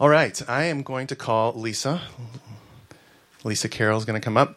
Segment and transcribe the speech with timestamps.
[0.00, 2.00] All right, I am going to call Lisa.
[3.42, 4.56] Lisa Carroll is going to come up.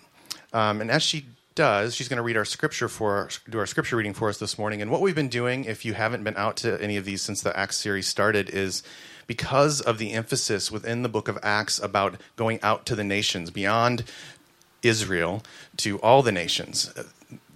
[0.53, 1.25] Um, and as she
[1.55, 4.59] does, she's going to read our scripture for do our scripture reading for us this
[4.59, 4.83] morning.
[4.83, 7.41] And what we've been doing, if you haven't been out to any of these since
[7.41, 8.83] the Acts series started, is
[9.25, 13.49] because of the emphasis within the book of Acts about going out to the nations,
[13.49, 14.03] beyond
[14.83, 15.41] Israel
[15.77, 16.93] to all the nations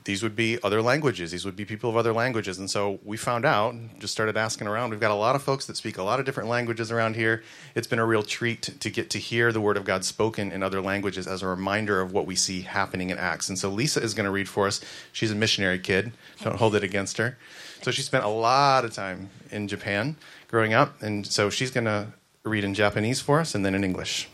[0.05, 1.31] these would be other languages.
[1.31, 2.59] These would be people of other languages.
[2.59, 4.91] And so we found out, just started asking around.
[4.91, 7.43] We've got a lot of folks that speak a lot of different languages around here.
[7.73, 10.61] It's been a real treat to get to hear the Word of God spoken in
[10.61, 13.49] other languages as a reminder of what we see happening in Acts.
[13.49, 14.79] And so Lisa is going to read for us.
[15.11, 16.11] She's a missionary kid.
[16.43, 17.37] Don't hold it against her.
[17.81, 20.17] So she spent a lot of time in Japan
[20.47, 21.01] growing up.
[21.01, 22.09] And so she's going to
[22.43, 24.29] read in Japanese for us and then in English.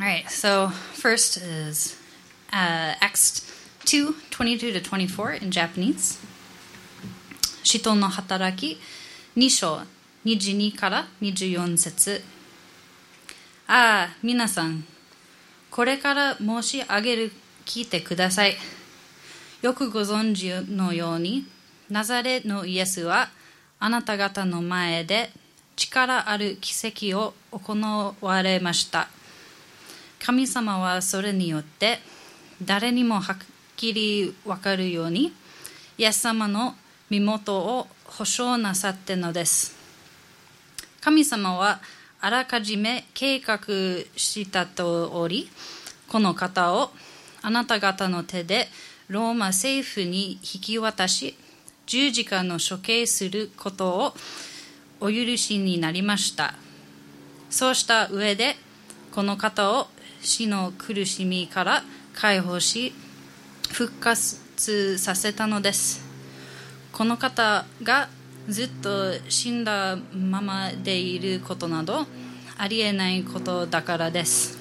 [0.00, 1.94] All right, so first is
[2.54, 3.42] uh, Acts
[3.84, 6.18] 2 22 to 24 in Japanese.
[7.62, 8.80] 使徒の働き
[9.36, 9.82] 2章
[10.24, 12.22] 22から24節
[13.66, 14.86] ああ、皆さん、
[15.70, 17.32] これから申し上げる
[17.66, 18.56] 聞いてください。
[19.60, 21.46] よくご存知のように、
[21.90, 23.28] ナザレのイエスは
[23.78, 25.28] あなた方の前で
[25.76, 26.72] 力ある奇
[27.12, 27.78] 跡を行
[28.22, 29.10] われました。
[30.22, 31.98] 神様はそれによって
[32.62, 33.36] 誰にもはっ
[33.76, 35.32] きりわかるように
[35.96, 36.74] イエス様の
[37.08, 39.76] 身元を保証なさってのです。
[41.00, 41.80] 神様は
[42.20, 43.60] あらかじめ計画
[44.14, 45.48] したとおり
[46.08, 46.90] この方を
[47.40, 48.68] あなた方の手で
[49.08, 51.34] ローマ政府に引き渡し
[51.86, 54.14] 十字架の処刑することを
[55.00, 56.54] お許しになりました。
[57.48, 58.56] そうした上で
[59.12, 59.88] この方を
[60.22, 61.82] 死の苦しみから
[62.14, 62.92] 解放し
[63.72, 66.04] 復活させたのです。
[66.92, 68.08] この方が
[68.48, 72.06] ずっと死んだままでいることなど
[72.58, 74.58] ありえないことだからです。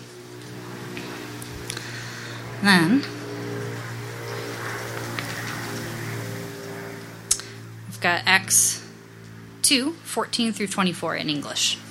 [2.63, 3.01] Then
[7.89, 8.83] we've got Acts
[9.63, 11.88] 2 14 through 24 in English.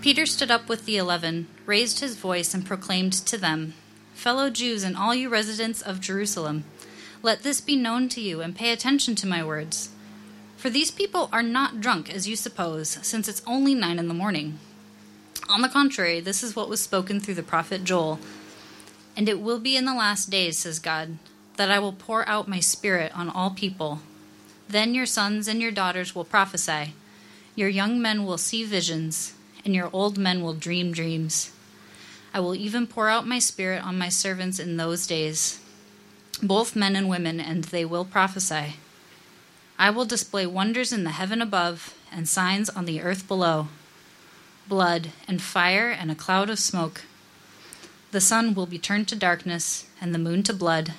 [0.00, 3.74] Peter stood up with the eleven, raised his voice, and proclaimed to them,
[4.14, 6.64] Fellow Jews and all you residents of Jerusalem,
[7.22, 9.90] let this be known to you, and pay attention to my words.
[10.56, 14.14] For these people are not drunk, as you suppose, since it's only nine in the
[14.14, 14.58] morning.
[15.50, 18.18] On the contrary, this is what was spoken through the prophet Joel.
[19.16, 21.18] And it will be in the last days, says God,
[21.56, 24.00] that I will pour out my spirit on all people.
[24.66, 26.94] Then your sons and your daughters will prophesy,
[27.54, 29.34] your young men will see visions
[29.64, 31.52] and your old men will dream dreams.
[32.32, 35.60] I will even pour out my spirit on my servants in those days,
[36.42, 38.76] both men and women, and they will prophesy.
[39.78, 43.68] I will display wonders in the heaven above and signs on the earth below
[44.70, 47.02] blood and fire and a cloud of smoke.
[48.12, 50.94] The sun will be turned to darkness and the moon to blood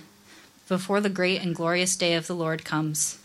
[0.67, 3.17] before the great and glorious day of the Lord comes.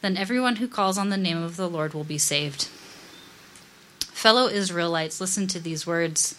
[0.00, 2.68] Then everyone who calls on the name of the Lord will be saved.
[4.22, 6.36] Fellow Israelites, listen to these words.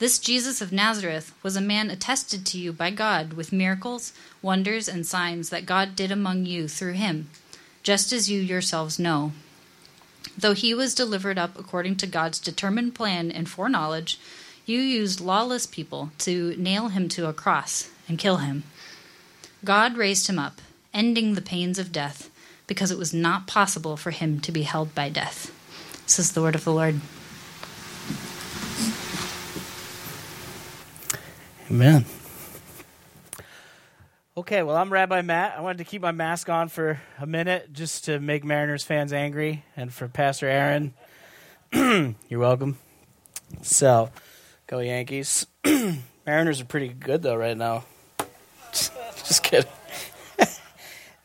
[0.00, 4.12] This Jesus of Nazareth was a man attested to you by God with miracles,
[4.42, 7.30] wonders, and signs that God did among you through him,
[7.82, 9.32] just as you yourselves know.
[10.36, 14.20] Though he was delivered up according to God's determined plan and foreknowledge,
[14.66, 18.64] you used lawless people to nail him to a cross and kill him.
[19.64, 20.60] God raised him up,
[20.92, 22.28] ending the pains of death,
[22.66, 25.50] because it was not possible for him to be held by death.
[26.10, 27.00] This is the word of the Lord.
[31.70, 32.04] Amen.
[34.36, 35.56] Okay, well, I'm Rabbi Matt.
[35.56, 39.12] I wanted to keep my mask on for a minute just to make Mariners fans
[39.12, 40.94] angry, and for Pastor Aaron,
[41.72, 42.76] you're welcome.
[43.62, 44.10] So,
[44.66, 45.46] go Yankees.
[46.26, 47.84] Mariners are pretty good, though, right now.
[48.72, 49.70] just kidding.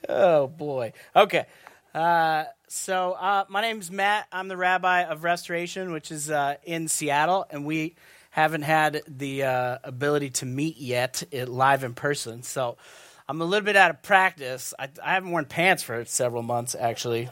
[0.10, 0.94] oh, boy.
[1.16, 1.48] Okay.
[1.92, 2.44] Uh,
[2.76, 4.28] so, uh, my name's Matt.
[4.34, 7.96] I'm the rabbi of Restoration, which is uh, in Seattle, and we
[8.32, 12.44] haven't had the uh, ability to meet yet it, live in person.
[12.44, 12.76] So,
[13.30, 14.74] I'm a little bit out of practice.
[14.78, 17.30] I, I, haven't worn pants for several months, actually.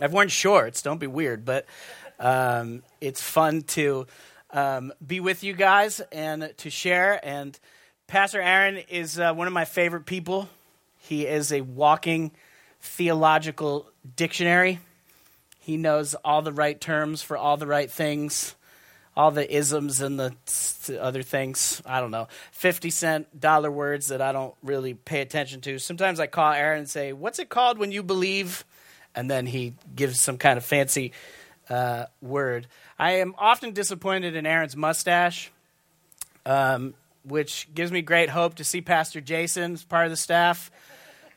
[0.00, 0.82] I've worn shorts.
[0.82, 1.64] Don't be weird, but
[2.18, 4.08] um, it's fun to
[4.50, 7.24] um, be with you guys and to share.
[7.24, 7.56] And
[8.08, 10.48] Pastor Aaron is uh, one of my favorite people.
[10.96, 12.32] He is a walking
[12.80, 14.80] theological dictionary.
[15.60, 18.54] He knows all the right terms for all the right things,
[19.16, 20.34] all the isms and the
[21.00, 21.82] other things.
[21.84, 22.28] I don't know.
[22.52, 25.78] 50 cent dollar words that I don't really pay attention to.
[25.78, 28.64] Sometimes I call Aaron and say, What's it called when you believe?
[29.18, 31.12] and then he gives some kind of fancy
[31.68, 32.68] uh, word.
[32.98, 35.50] I am often disappointed in Aaron's mustache,
[36.46, 36.94] um,
[37.24, 40.70] which gives me great hope to see Pastor Jason as part of the staff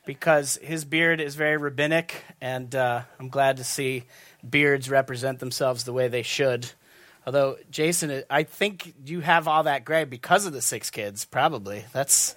[0.05, 4.03] because his beard is very rabbinic, and uh, I'm glad to see
[4.47, 6.71] beards represent themselves the way they should.
[7.25, 11.25] Although Jason, I think you have all that gray because of the six kids.
[11.25, 12.35] Probably that's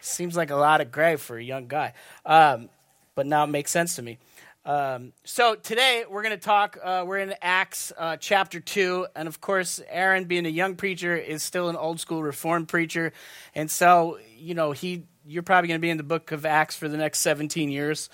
[0.00, 1.94] seems like a lot of gray for a young guy,
[2.26, 2.68] um,
[3.14, 4.18] but now it makes sense to me.
[4.64, 6.78] Um, so today we're going to talk.
[6.82, 11.16] Uh, we're in Acts uh, chapter two, and of course, Aaron, being a young preacher,
[11.16, 13.12] is still an old school Reformed preacher,
[13.54, 15.04] and so you know he.
[15.26, 18.10] You're probably going to be in the book of Acts for the next 17 years,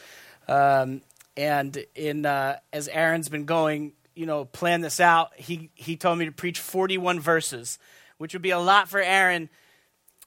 [0.46, 1.02] um,
[1.36, 6.18] and in uh, as Aaron's been going you know, plan this out, he, he told
[6.18, 7.78] me to preach 41 verses,
[8.16, 9.48] which would be a lot for Aaron,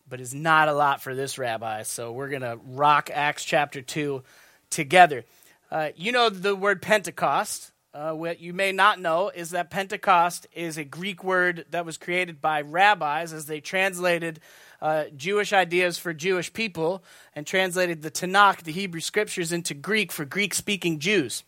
[0.08, 1.84] but is not a lot for this rabbi.
[1.84, 4.24] So we're going to rock Acts chapter 2
[4.70, 5.26] together.
[5.70, 7.74] Uh, you know the word Pentecost.
[7.94, 11.98] Uh, what you may not know is that Pentecost is a Greek word that was
[11.98, 14.40] created by rabbis as they translated
[14.82, 17.04] uh, Jewish ideas for Jewish people
[17.36, 21.44] and translated the Tanakh, the Hebrew scriptures, into Greek for Greek speaking Jews.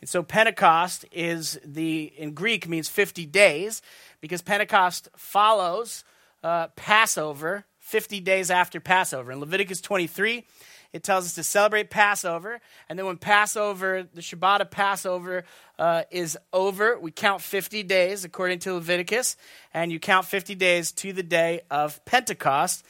[0.00, 3.82] And so Pentecost is the, in Greek, means 50 days
[4.20, 6.04] because Pentecost follows
[6.42, 9.32] uh, Passover 50 days after Passover.
[9.32, 10.46] In Leviticus 23,
[10.92, 12.60] it tells us to celebrate Passover.
[12.88, 15.44] And then when Passover, the Shabbat of Passover
[15.78, 19.36] uh, is over, we count 50 days according to Leviticus.
[19.72, 22.84] And you count 50 days to the day of Pentecost,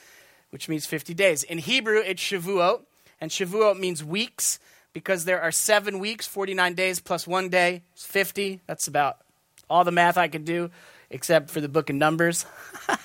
[0.51, 1.43] which means 50 days.
[1.43, 2.83] In Hebrew, it's Shavuot.
[3.21, 4.59] And Shavuot means weeks
[4.95, 8.61] because there are seven weeks, 49 days plus one day, 50.
[8.67, 9.19] That's about
[9.69, 10.71] all the math I could do,
[11.11, 12.47] except for the book of Numbers.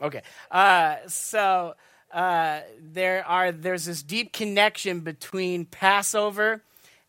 [0.00, 0.22] okay.
[0.52, 1.74] Uh, so
[2.12, 6.62] uh, there are there's this deep connection between Passover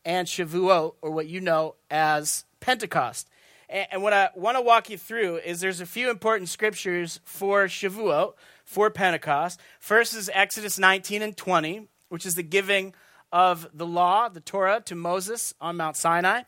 [0.04, 3.30] and Shavuot, or what you know as Pentecost.
[3.70, 7.20] And, and what I want to walk you through is there's a few important scriptures
[7.26, 8.34] for Shavuot,
[8.66, 9.60] for Pentecost.
[9.80, 12.94] First is Exodus 19 and 20 which is the giving
[13.32, 16.44] of the law, the Torah, to Moses on Mount Sinai.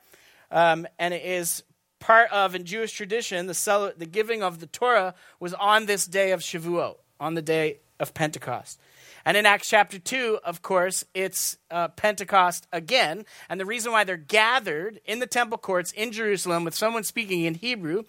[0.52, 1.63] Um, and it is
[2.00, 6.06] part of, in Jewish tradition, the, cel- the giving of the Torah was on this
[6.06, 8.80] day of Shavuot, on the day of Pentecost.
[9.25, 13.25] And in Acts chapter 2, of course, it's uh, Pentecost again.
[13.50, 17.44] And the reason why they're gathered in the temple courts in Jerusalem with someone speaking
[17.44, 18.04] in Hebrew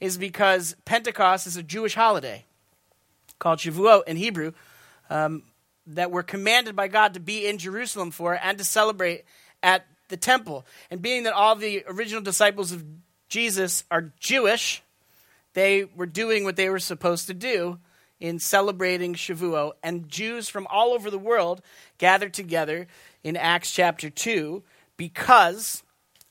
[0.00, 2.44] is because Pentecost is a Jewish holiday
[3.38, 4.52] called Shavuot in Hebrew.
[5.08, 5.44] Um,
[5.88, 9.24] that we're commanded by God to be in Jerusalem for and to celebrate
[9.62, 10.66] at the temple.
[10.90, 12.84] And being that all the original disciples of
[13.28, 14.82] Jesus are Jewish,
[15.54, 17.78] they were doing what they were supposed to do
[18.20, 19.72] in celebrating Shavuot.
[19.82, 21.62] And Jews from all over the world
[21.98, 22.86] gathered together
[23.22, 24.62] in Acts chapter 2
[24.96, 25.82] because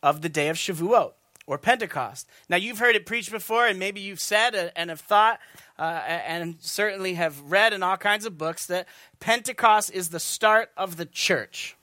[0.01, 1.13] of the day of Shavuot
[1.47, 2.27] or Pentecost.
[2.49, 5.39] Now, you've heard it preached before, and maybe you've said and have thought,
[5.77, 8.87] uh, and certainly have read in all kinds of books, that
[9.19, 11.75] Pentecost is the start of the church.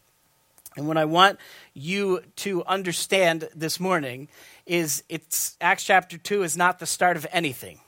[0.76, 1.38] And what I want
[1.75, 4.28] you to understand this morning
[4.66, 7.81] is it's Acts chapter 2 is not the start of anything.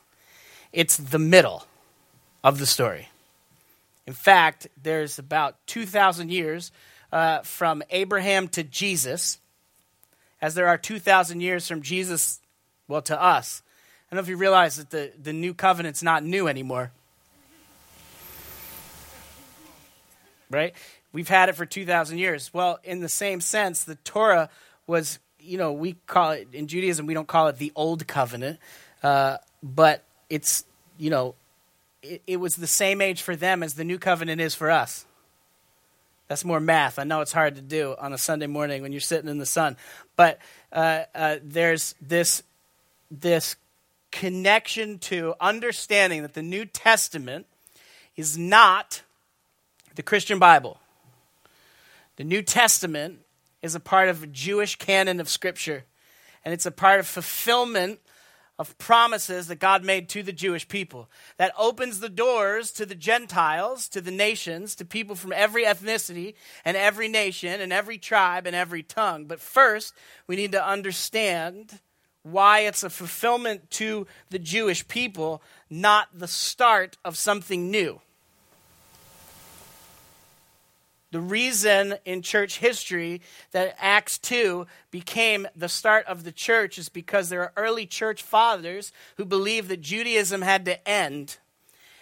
[0.72, 1.64] It's the middle
[2.44, 3.08] of the story.
[4.06, 6.70] In fact, there's about 2,000 years
[7.10, 9.38] uh, from Abraham to Jesus
[10.42, 12.40] as there are 2,000 years from Jesus,
[12.86, 13.62] well, to us.
[13.66, 16.92] I don't know if you realize that the, the new covenant's not new anymore.
[20.50, 20.74] Right?
[21.14, 22.52] We've had it for 2,000 years.
[22.52, 24.50] Well, in the same sense, the Torah
[24.86, 28.58] was, you know, we call it, in Judaism, we don't call it the old covenant,
[29.02, 30.66] uh, but it's,
[30.98, 31.34] you know,
[32.04, 35.06] it, it was the same age for them as the new covenant is for us.
[36.28, 36.98] That's more math.
[36.98, 39.46] I know it's hard to do on a Sunday morning when you're sitting in the
[39.46, 39.76] sun,
[40.16, 40.38] but
[40.72, 42.42] uh, uh, there's this
[43.10, 43.56] this
[44.10, 47.46] connection to understanding that the New Testament
[48.16, 49.02] is not
[49.96, 50.78] the Christian Bible.
[52.16, 53.18] The New Testament
[53.60, 55.84] is a part of a Jewish canon of Scripture,
[56.44, 58.00] and it's a part of fulfillment
[58.58, 61.10] of promises that God made to the Jewish people.
[61.38, 66.34] That opens the doors to the Gentiles, to the nations, to people from every ethnicity
[66.64, 69.26] and every nation and every tribe and every tongue.
[69.26, 69.94] But first,
[70.26, 71.80] we need to understand
[72.22, 78.00] why it's a fulfillment to the Jewish people, not the start of something new.
[81.14, 86.88] The reason in church history that Acts 2 became the start of the church is
[86.88, 91.36] because there are early church fathers who believed that Judaism had to end.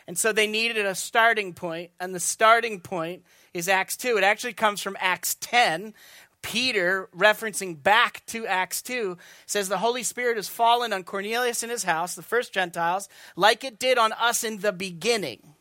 [0.06, 4.16] And so they needed a starting point, and the starting point is Acts 2.
[4.16, 5.92] It actually comes from Acts 10.
[6.40, 11.70] Peter, referencing back to Acts 2, says the Holy Spirit has fallen on Cornelius and
[11.70, 15.52] his house, the first Gentiles, like it did on us in the beginning.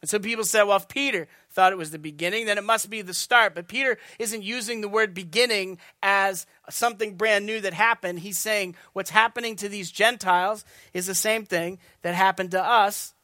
[0.00, 2.90] And so people said, well, if Peter thought it was the beginning, then it must
[2.90, 3.54] be the start.
[3.54, 8.20] But Peter isn't using the word beginning as something brand new that happened.
[8.20, 13.14] He's saying what's happening to these Gentiles is the same thing that happened to us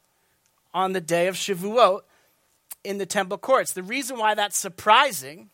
[0.73, 2.01] on the day of Shavuot
[2.83, 3.73] in the temple courts.
[3.73, 5.49] The reason why that's surprising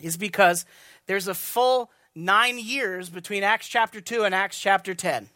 [0.00, 0.64] is because
[1.06, 5.28] there's a full nine years between Acts chapter 2 and Acts chapter 10.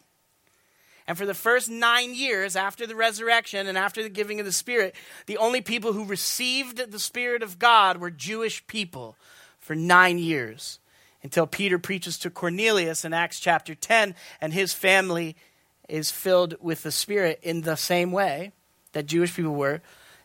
[1.07, 4.51] And for the first nine years after the resurrection and after the giving of the
[4.51, 4.93] Spirit,
[5.25, 9.15] the only people who received the Spirit of God were Jewish people
[9.59, 10.79] for nine years
[11.23, 15.35] until Peter preaches to Cornelius in Acts chapter 10, and his family
[15.89, 18.51] is filled with the Spirit in the same way
[18.91, 19.81] that Jewish people were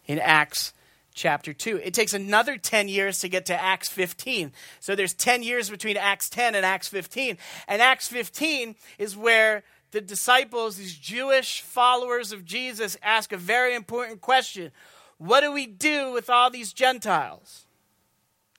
[0.06, 0.72] in Acts
[1.14, 1.76] chapter 2.
[1.76, 4.52] It takes another 10 years to get to Acts 15.
[4.80, 7.38] So there's 10 years between Acts 10 and Acts 15.
[7.68, 9.62] And Acts 15 is where
[9.92, 14.72] the disciples, these Jewish followers of Jesus, ask a very important question
[15.18, 17.66] What do we do with all these Gentiles?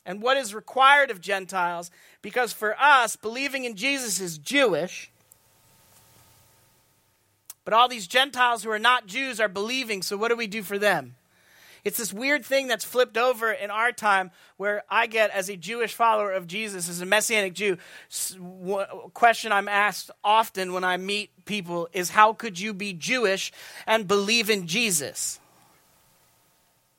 [0.06, 1.90] And what is required of Gentiles?
[2.22, 5.10] Because for us, believing in Jesus is Jewish.
[7.66, 10.62] But all these Gentiles who are not Jews are believing, so what do we do
[10.62, 11.16] for them?
[11.86, 15.58] It's this weird thing that's flipped over in our time where I get, as a
[15.58, 17.78] Jewish follower of Jesus, as a Messianic Jew,
[19.14, 23.52] question I'm asked often when I meet people is how could you be Jewish
[23.86, 25.42] and believe in Jesus?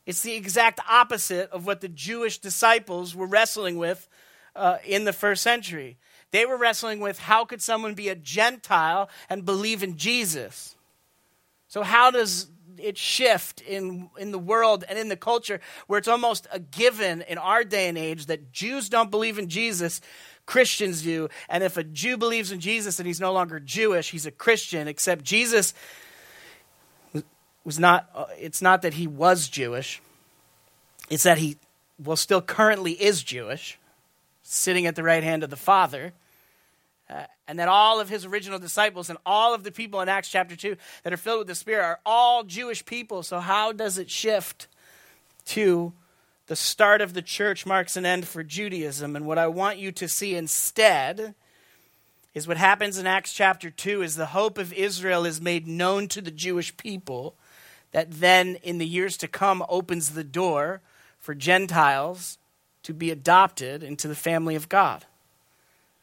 [0.05, 4.07] It's the exact opposite of what the Jewish disciples were wrestling with
[4.55, 5.97] uh, in the first century.
[6.31, 10.77] They were wrestling with how could someone be a Gentile and believe in Jesus?
[11.69, 16.09] So, how does it shift in, in the world and in the culture where it's
[16.09, 20.01] almost a given in our day and age that Jews don't believe in Jesus,
[20.47, 21.29] Christians do.
[21.49, 24.89] And if a Jew believes in Jesus and he's no longer Jewish, he's a Christian,
[24.89, 25.75] except Jesus
[27.65, 30.01] was not, uh, it's not that he was Jewish,
[31.09, 31.57] it's that he,
[32.03, 33.79] well, still currently is Jewish,
[34.43, 36.13] sitting at the right hand of the Father.
[37.15, 40.29] Uh, and that all of his original disciples and all of the people in Acts
[40.29, 43.23] chapter 2 that are filled with the Spirit are all Jewish people.
[43.23, 44.67] So, how does it shift
[45.47, 45.93] to
[46.49, 49.15] the start of the church marks an end for Judaism?
[49.15, 51.37] And what I want you to see instead
[52.35, 56.09] is what happens in Acts chapter 2 is the hope of Israel is made known
[56.09, 57.37] to the Jewish people
[57.93, 60.81] that then in the years to come opens the door
[61.21, 62.39] for Gentiles
[62.83, 65.07] to be adopted into the family of God.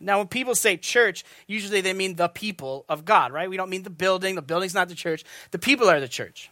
[0.01, 3.50] Now, when people say church, usually they mean the people of God, right?
[3.50, 4.36] We don't mean the building.
[4.36, 5.24] The building's not the church.
[5.51, 6.50] The people are the church.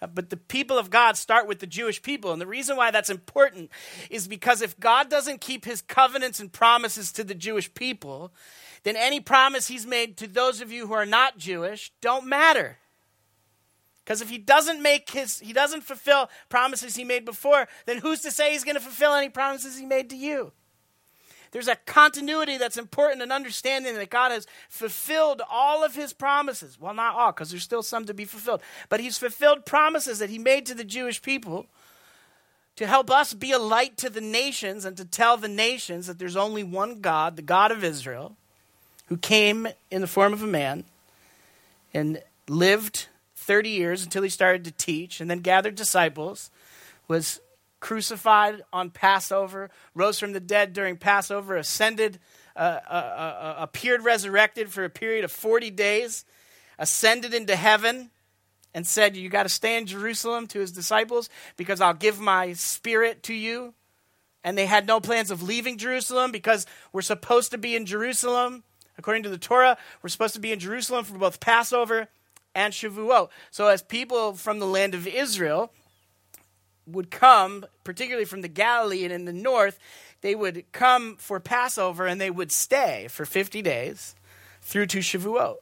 [0.00, 2.32] Uh, but the people of God start with the Jewish people.
[2.32, 3.70] And the reason why that's important
[4.10, 8.32] is because if God doesn't keep his covenants and promises to the Jewish people,
[8.82, 12.78] then any promise he's made to those of you who are not Jewish don't matter.
[14.04, 18.20] Because if he doesn't make his, he doesn't fulfill promises he made before, then who's
[18.22, 20.52] to say he's going to fulfill any promises he made to you?
[21.52, 26.80] There's a continuity that's important in understanding that God has fulfilled all of his promises.
[26.80, 28.62] Well, not all, because there's still some to be fulfilled.
[28.88, 31.66] But he's fulfilled promises that he made to the Jewish people
[32.76, 36.18] to help us be a light to the nations and to tell the nations that
[36.18, 38.34] there's only one God, the God of Israel,
[39.06, 40.84] who came in the form of a man
[41.92, 46.50] and lived 30 years until he started to teach and then gathered disciples,
[47.08, 47.40] was
[47.82, 52.20] crucified on Passover, rose from the dead during Passover, ascended,
[52.56, 56.24] uh, uh, uh, appeared resurrected for a period of 40 days,
[56.78, 58.10] ascended into heaven,
[58.72, 62.52] and said, You got to stay in Jerusalem to his disciples because I'll give my
[62.52, 63.74] spirit to you.
[64.44, 68.62] And they had no plans of leaving Jerusalem because we're supposed to be in Jerusalem.
[68.96, 72.08] According to the Torah, we're supposed to be in Jerusalem for both Passover
[72.54, 73.30] and Shavuot.
[73.50, 75.72] So, as people from the land of Israel,
[76.86, 79.78] would come, particularly from the Galilee and in the north,
[80.20, 84.14] they would come for Passover and they would stay for 50 days
[84.60, 85.56] through to Shavuot.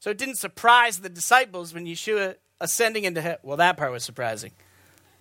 [0.00, 3.38] So it didn't surprise the disciples when Yeshua ascending into heaven.
[3.42, 4.52] Well, that part was surprising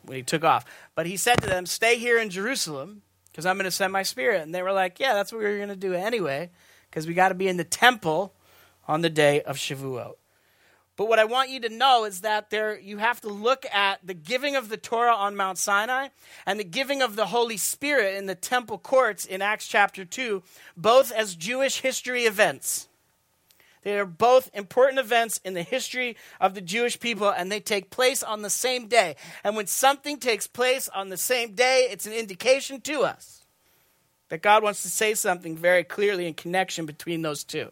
[0.04, 0.66] when he took off.
[0.96, 3.02] But he said to them, Stay here in Jerusalem
[3.32, 4.42] because I'm going to send my spirit.
[4.42, 6.50] And they were like, Yeah, that's what we are going to do anyway
[6.90, 8.34] because we got to be in the temple
[8.88, 10.14] on the day of Shavuot.
[10.98, 14.00] But what I want you to know is that there you have to look at
[14.04, 16.10] the giving of the Torah on Mount Sinai
[16.46, 20.42] and the giving of the Holy Spirit in the temple courts in Acts chapter 2,
[20.76, 22.88] both as Jewish history events.
[23.84, 27.92] They are both important events in the history of the Jewish people, and they take
[27.92, 29.16] place on the same day.
[29.44, 33.46] And when something takes place on the same day, it's an indication to us
[34.30, 37.72] that God wants to say something very clearly in connection between those two.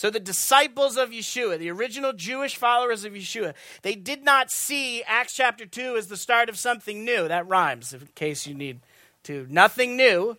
[0.00, 3.52] So the disciples of Yeshua, the original Jewish followers of Yeshua,
[3.82, 7.28] they did not see Acts chapter 2 as the start of something new.
[7.28, 8.80] That rhymes, in case you need
[9.24, 9.46] to.
[9.50, 10.38] Nothing new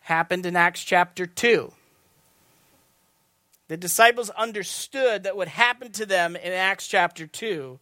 [0.00, 1.72] happened in Acts chapter 2.
[3.68, 7.78] The disciples understood that what happened to them in Acts chapter 2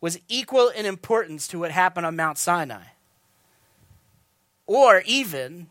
[0.00, 2.84] was equal in importance to what happened on Mount Sinai.
[4.68, 5.66] Or even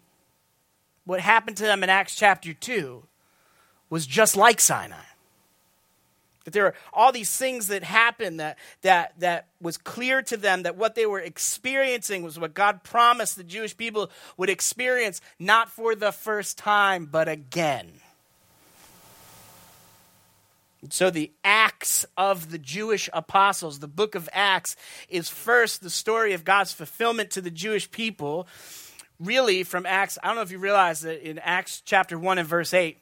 [1.06, 3.06] what happened to them in Acts chapter 2
[3.90, 4.96] was just like Sinai.
[6.44, 10.63] That there are all these things that happened that, that, that was clear to them
[10.63, 15.70] that what they were experiencing was what God promised the Jewish people would experience, not
[15.70, 17.94] for the first time, but again.
[20.90, 24.75] So, the Acts of the Jewish apostles, the book of Acts,
[25.08, 28.48] is first the story of God's fulfillment to the Jewish people.
[29.18, 32.48] Really, from Acts, I don't know if you realize that in Acts chapter 1 and
[32.48, 32.98] verse 8,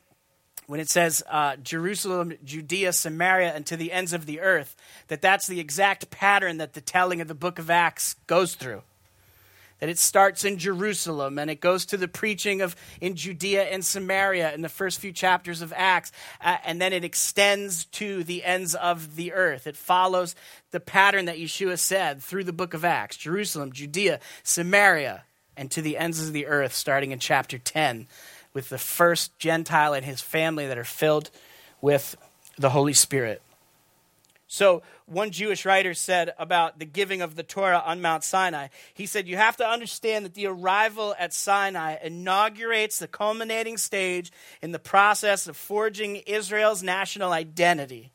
[0.67, 4.75] when it says uh, Jerusalem, Judea, Samaria, and to the ends of the earth,
[5.07, 8.81] that that's the exact pattern that the telling of the book of Acts goes through.
[9.79, 13.83] That it starts in Jerusalem and it goes to the preaching of in Judea and
[13.83, 18.43] Samaria in the first few chapters of Acts, uh, and then it extends to the
[18.43, 19.65] ends of the earth.
[19.65, 20.35] It follows
[20.69, 23.17] the pattern that Yeshua said through the book of Acts.
[23.17, 25.23] Jerusalem, Judea, Samaria,
[25.57, 28.07] and to the ends of the earth, starting in chapter 10,
[28.53, 31.29] with the first Gentile and his family that are filled
[31.81, 32.15] with
[32.57, 33.41] the Holy Spirit.
[34.47, 39.05] So, one Jewish writer said about the giving of the Torah on Mount Sinai, he
[39.05, 44.29] said, You have to understand that the arrival at Sinai inaugurates the culminating stage
[44.61, 48.11] in the process of forging Israel's national identity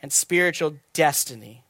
[0.00, 1.64] and spiritual destiny.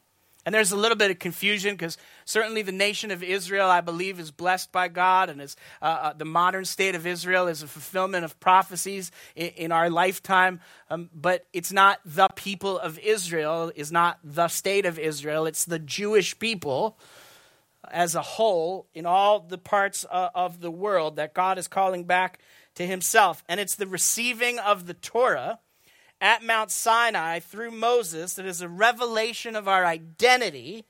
[0.50, 4.18] And there's a little bit of confusion because certainly the nation of Israel, I believe,
[4.18, 7.68] is blessed by God, and is, uh, uh, the modern state of Israel is a
[7.68, 10.58] fulfillment of prophecies in, in our lifetime.
[10.90, 15.46] Um, but it's not the people of Israel, is not the state of Israel.
[15.46, 16.98] It's the Jewish people
[17.88, 22.02] as a whole in all the parts uh, of the world that God is calling
[22.02, 22.40] back
[22.74, 23.44] to Himself.
[23.48, 25.60] And it's the receiving of the Torah
[26.20, 30.84] at Mount Sinai through Moses that is a revelation of our identity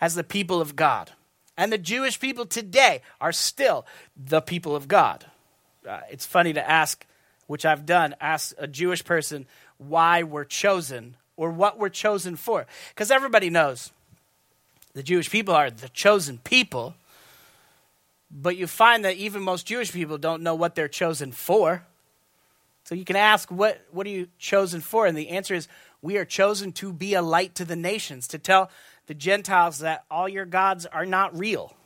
[0.00, 1.12] as the people of God.
[1.56, 3.84] And the Jewish people today are still
[4.16, 5.26] the people of God.
[5.88, 7.04] Uh, it's funny to ask,
[7.46, 9.46] which I've done, ask a Jewish person
[9.78, 12.66] why we're chosen or what we're chosen for.
[12.90, 13.90] Because everybody knows
[14.94, 16.94] the Jewish people are the chosen people,
[18.30, 21.84] but you find that even most Jewish people don't know what they're chosen for.
[22.88, 25.04] So you can ask, what, what are you chosen for?
[25.06, 25.68] And the answer is,
[26.00, 28.70] we are chosen to be a light to the nations, to tell
[29.08, 31.76] the Gentiles that all your gods are not real,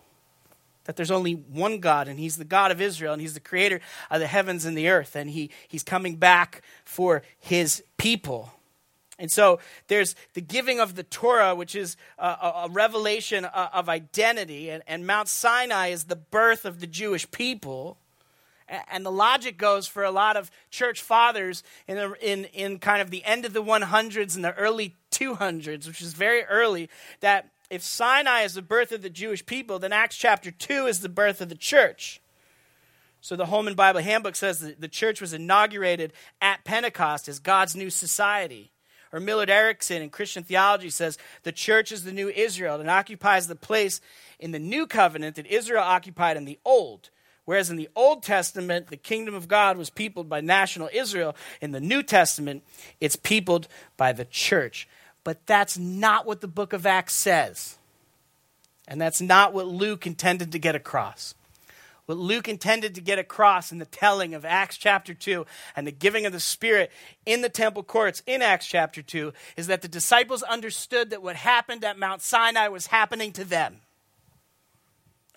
[0.85, 3.81] that there's only one God, and He's the God of Israel, and He's the creator
[4.13, 8.53] of the heavens and the earth, and he, He's coming back for His people.
[9.19, 14.71] And so there's the giving of the Torah, which is a, a revelation of identity,
[14.71, 17.99] and, and Mount Sinai is the birth of the Jewish people.
[18.89, 23.03] And the logic goes for a lot of church fathers in, the, in, in kind
[23.03, 26.89] of the end of the 100s and the early 200s, which is very early,
[27.21, 31.01] that if Sinai is the birth of the Jewish people, then Acts chapter 2 is
[31.01, 32.21] the birth of the church.
[33.21, 37.77] So the Holman Bible Handbook says that the church was inaugurated at Pentecost as God's
[37.77, 38.73] new society.
[39.13, 43.47] Or Millard Erickson in Christian theology says the church is the new Israel and occupies
[43.47, 44.01] the place
[44.41, 47.11] in the new covenant that Israel occupied in the old.
[47.45, 51.73] Whereas in the Old Testament, the kingdom of God was peopled by national Israel, in
[51.73, 52.63] the New Testament,
[53.01, 54.89] it's peopled by the church.
[55.25, 57.79] But that's not what the book of Acts says.
[58.87, 61.35] And that's not what Luke intended to get across.
[62.07, 65.93] What Luke intended to get across in the telling of Acts chapter 2 and the
[65.93, 66.91] giving of the Spirit
[67.25, 71.37] in the temple courts in Acts chapter 2 is that the disciples understood that what
[71.37, 73.77] happened at Mount Sinai was happening to them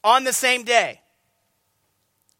[0.03, 1.01] on the same day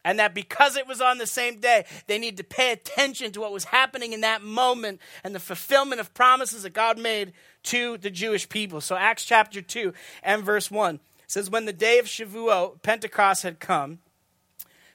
[0.06, 3.40] and that because it was on the same day, they need to pay attention to
[3.40, 7.32] what was happening in that moment and the fulfillment of promises that God made
[7.64, 8.80] to the Jewish people.
[8.80, 9.92] So, Acts chapter 2
[10.22, 13.98] and verse 1 says, When the day of Shavuot, Pentecost, had come,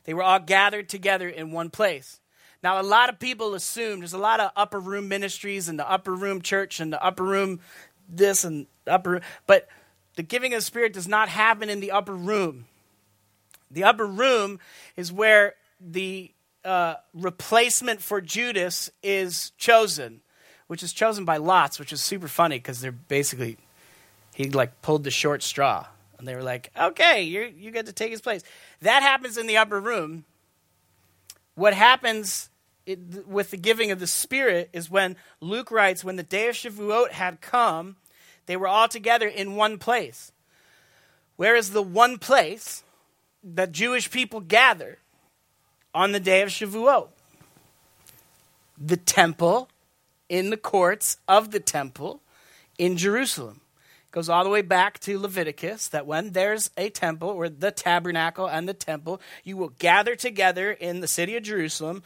[0.05, 2.21] they were all gathered together in one place.
[2.63, 5.91] Now, a lot of people assume there's a lot of upper room ministries and the
[5.91, 7.59] upper room church and the upper room
[8.07, 9.67] this and upper but
[10.15, 12.65] the giving of the Spirit does not happen in the upper room.
[13.71, 14.59] The upper room
[14.95, 16.31] is where the
[16.63, 20.21] uh, replacement for Judas is chosen,
[20.67, 23.57] which is chosen by lots, which is super funny because they're basically,
[24.33, 25.87] he like pulled the short straw.
[26.17, 28.43] And they were like, okay, you you get to take his place.
[28.81, 30.25] That happens in the upper room.
[31.55, 32.51] What happens
[32.85, 36.55] it, with the giving of the Spirit is when Luke writes, when the day of
[36.55, 37.95] Shavuot had come,
[38.45, 40.31] they were all together in one place.
[41.37, 42.83] Where is the one place
[43.43, 44.99] that Jewish people gather
[45.93, 47.09] on the day of Shavuot?
[48.77, 49.69] The temple,
[50.31, 52.21] in the courts of the temple
[52.77, 53.59] in Jerusalem
[54.11, 58.47] goes all the way back to Leviticus that when there's a temple or the tabernacle
[58.47, 62.01] and the temple, you will gather together in the city of Jerusalem,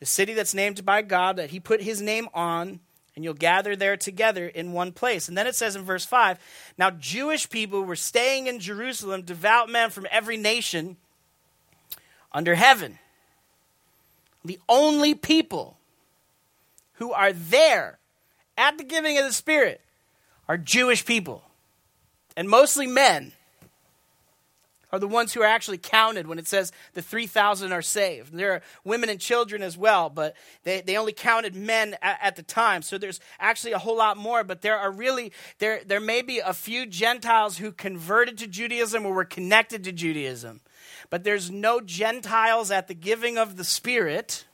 [0.00, 2.80] the city that's named by God that he put his name on,
[3.16, 5.26] and you'll gather there together in one place.
[5.26, 6.38] And then it says in verse 5
[6.78, 10.98] Now Jewish people were staying in Jerusalem, devout men from every nation
[12.32, 12.98] under heaven.
[14.44, 15.78] The only people
[16.94, 17.98] who are there
[18.56, 19.80] at the giving of the Spirit
[20.48, 21.42] are Jewish people
[22.36, 23.32] and mostly men,
[24.96, 28.32] are the ones who are actually counted when it says the 3,000 are saved.
[28.32, 32.36] There are women and children as well, but they, they only counted men at, at,
[32.36, 32.82] the time.
[32.82, 36.38] So there's actually a whole lot more, but there are really, there, there may be
[36.38, 40.60] a few Gentiles who converted to Judaism or were connected to Judaism.
[41.10, 44.44] But there's no Gentiles at the giving of the Spirit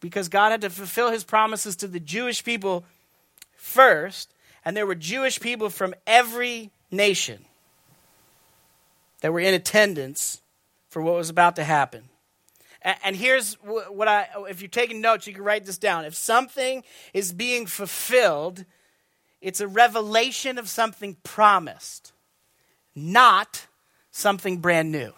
[0.00, 2.84] because God had to fulfill his promises to the Jewish people
[3.54, 4.32] first
[4.64, 7.44] and there were Jewish people from every nation
[9.22, 10.42] that were in attendance
[10.90, 12.04] for what was about to happen.
[13.04, 16.04] And here's what I, if you're taking notes, you can write this down.
[16.04, 16.82] If something
[17.14, 18.64] is being fulfilled,
[19.40, 22.12] it's a revelation of something promised,
[22.94, 23.66] not
[24.10, 25.12] something brand new.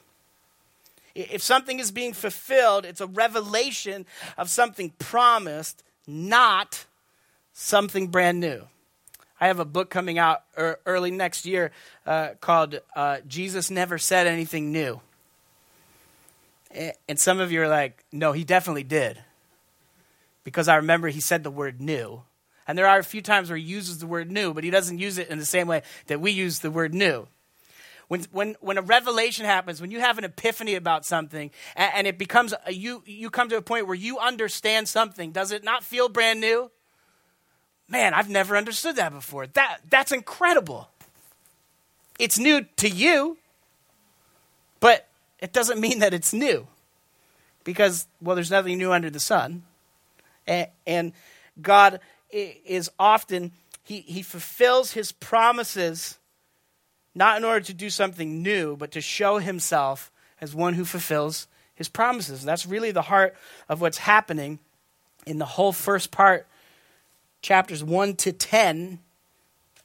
[1.14, 4.04] If something is being fulfilled, it's a revelation
[4.36, 6.84] of something promised, not
[7.54, 8.64] something brand new.
[9.44, 11.70] I have a book coming out early next year
[12.06, 15.02] uh, called uh, Jesus Never Said Anything New.
[16.70, 19.22] And some of you are like, no, he definitely did.
[20.44, 22.22] Because I remember he said the word new.
[22.66, 24.98] And there are a few times where he uses the word new, but he doesn't
[24.98, 27.28] use it in the same way that we use the word new.
[28.08, 32.06] When, when, when a revelation happens, when you have an epiphany about something, and, and
[32.06, 35.62] it becomes, a, you, you come to a point where you understand something, does it
[35.62, 36.70] not feel brand new?
[37.88, 39.46] Man, I've never understood that before.
[39.48, 40.88] That, that's incredible.
[42.18, 43.36] It's new to you,
[44.80, 46.66] but it doesn't mean that it's new.
[47.64, 49.62] Because, well, there's nothing new under the sun.
[50.46, 51.12] And, and
[51.60, 56.18] God is often, he, he fulfills his promises
[57.14, 61.46] not in order to do something new, but to show himself as one who fulfills
[61.74, 62.44] his promises.
[62.44, 63.36] That's really the heart
[63.68, 64.58] of what's happening
[65.26, 66.46] in the whole first part
[67.44, 69.00] chapters 1 to 10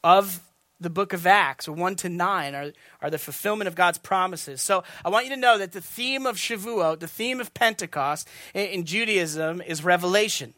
[0.01, 0.39] of
[0.79, 4.61] the book of Acts, or 1 to 9, are, are the fulfillment of God's promises.
[4.61, 8.29] So I want you to know that the theme of Shavuot, the theme of Pentecost
[8.53, 10.53] in, in Judaism, is revelation.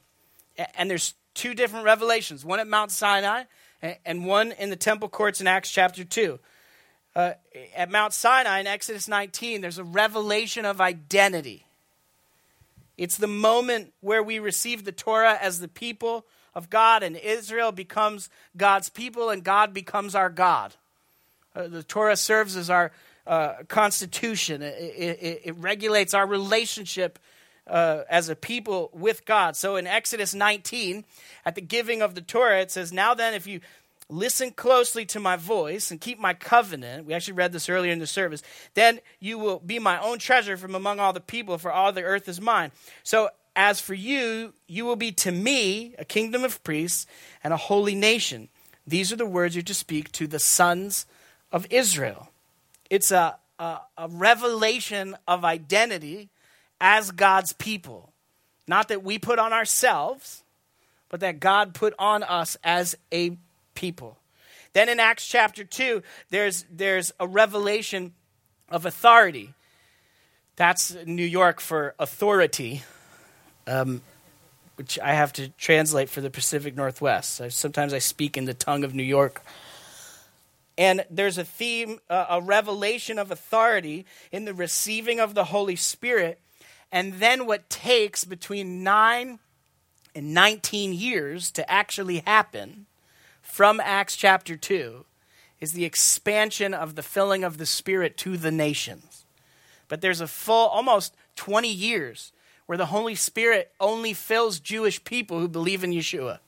[0.76, 3.46] And there's two different revelations one at Mount Sinai
[4.06, 6.40] and one in the temple courts in Acts chapter 2.
[7.16, 7.34] Uh,
[7.76, 11.66] at Mount Sinai in Exodus 19, there's a revelation of identity.
[12.96, 17.72] It's the moment where we receive the Torah as the people of God, and Israel
[17.72, 20.76] becomes God's people, and God becomes our God.
[21.56, 22.92] Uh, the Torah serves as our
[23.28, 27.20] uh, constitution, it, it, it, regulates our relationship
[27.68, 29.56] uh, as a people with God.
[29.56, 31.06] So in Exodus 19,
[31.46, 33.62] at the giving of the Torah, it says, Now then, if you
[34.10, 38.00] listen closely to my voice and keep my covenant, we actually read this earlier in
[38.00, 38.42] the service,
[38.74, 42.04] then you will be my own treasure from among all the people, for all the
[42.04, 42.72] earth is mine.
[43.04, 47.06] So as for you, you will be to me a kingdom of priests
[47.44, 48.50] and a holy nation.
[48.88, 51.06] These are the words you're to speak to the sons
[51.52, 52.30] of Israel.
[52.90, 56.30] It's a, a, a revelation of identity
[56.80, 58.14] as God's people.
[58.68, 60.44] Not that we put on ourselves,
[61.10, 63.38] but that God put on us as a
[63.76, 64.18] people.
[64.74, 68.14] Then in Acts chapter 2, there's, there's a revelation
[68.70, 69.54] of authority.
[70.56, 72.84] That's New York for authority
[73.68, 74.02] um,
[74.76, 77.36] which I have to translate for the Pacific Northwest.
[77.36, 79.44] So sometimes I speak in the tongue of New York.
[80.78, 85.76] And there's a theme, uh, a revelation of authority in the receiving of the Holy
[85.76, 86.40] Spirit.
[86.92, 89.40] And then what takes between 9
[90.16, 92.88] and 19 years to actually happen
[93.42, 95.06] from Acts chapter 2
[95.60, 99.26] is the expansion of the filling of the Spirit to the nations.
[99.88, 102.32] But there's a full, almost 20 years
[102.72, 106.40] where the Holy Spirit only fills Jewish people who believe in Yeshua.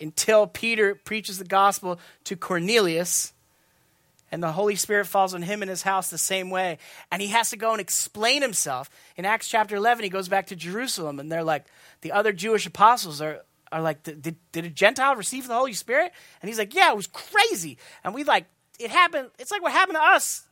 [0.00, 3.32] Until Peter preaches the gospel to Cornelius,
[4.32, 6.78] and the Holy Spirit falls on him and his house the same way.
[7.12, 8.90] And he has to go and explain himself.
[9.16, 11.66] In Acts chapter 11, he goes back to Jerusalem, and they're like,
[12.00, 16.10] the other Jewish apostles are, are like, did, did a Gentile receive the Holy Spirit?
[16.42, 17.78] And he's like, yeah, it was crazy.
[18.02, 18.46] And we like,
[18.80, 20.48] it happened, it's like what happened to us.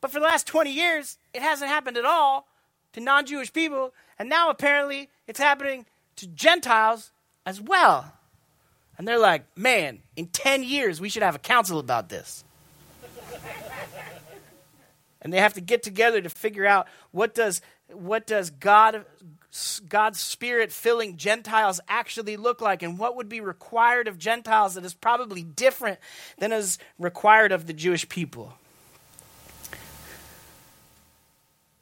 [0.00, 2.48] But for the last 20 years, it hasn't happened at all
[2.92, 3.92] to non Jewish people.
[4.18, 7.12] And now apparently it's happening to Gentiles
[7.46, 8.12] as well.
[8.96, 12.44] And they're like, man, in 10 years, we should have a council about this
[15.22, 17.60] and they have to get together to figure out what does
[17.92, 19.04] what does God
[19.88, 24.84] God's spirit filling Gentiles actually look like and what would be required of Gentiles that
[24.84, 25.98] is probably different
[26.38, 28.52] than is required of the Jewish people.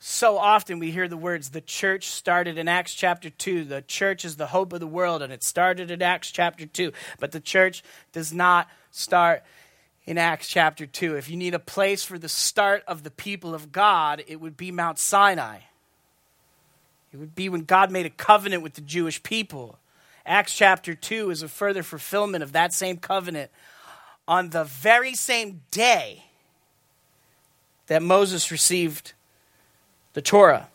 [0.08, 3.64] So often we hear the words, the church started in Acts chapter 2.
[3.64, 6.92] The church is the hope of the world, and it started in Acts chapter 2.
[7.18, 9.42] But the church does not start
[10.04, 11.16] in Acts chapter 2.
[11.16, 14.56] If you need a place for the start of the people of God, it would
[14.56, 15.58] be Mount Sinai.
[17.12, 19.76] It would be when God made a covenant with the Jewish people.
[20.24, 23.50] Acts chapter 2 is a further fulfillment of that same covenant
[24.28, 26.26] on the very same day
[27.88, 29.12] that Moses received
[30.16, 30.66] the Torah.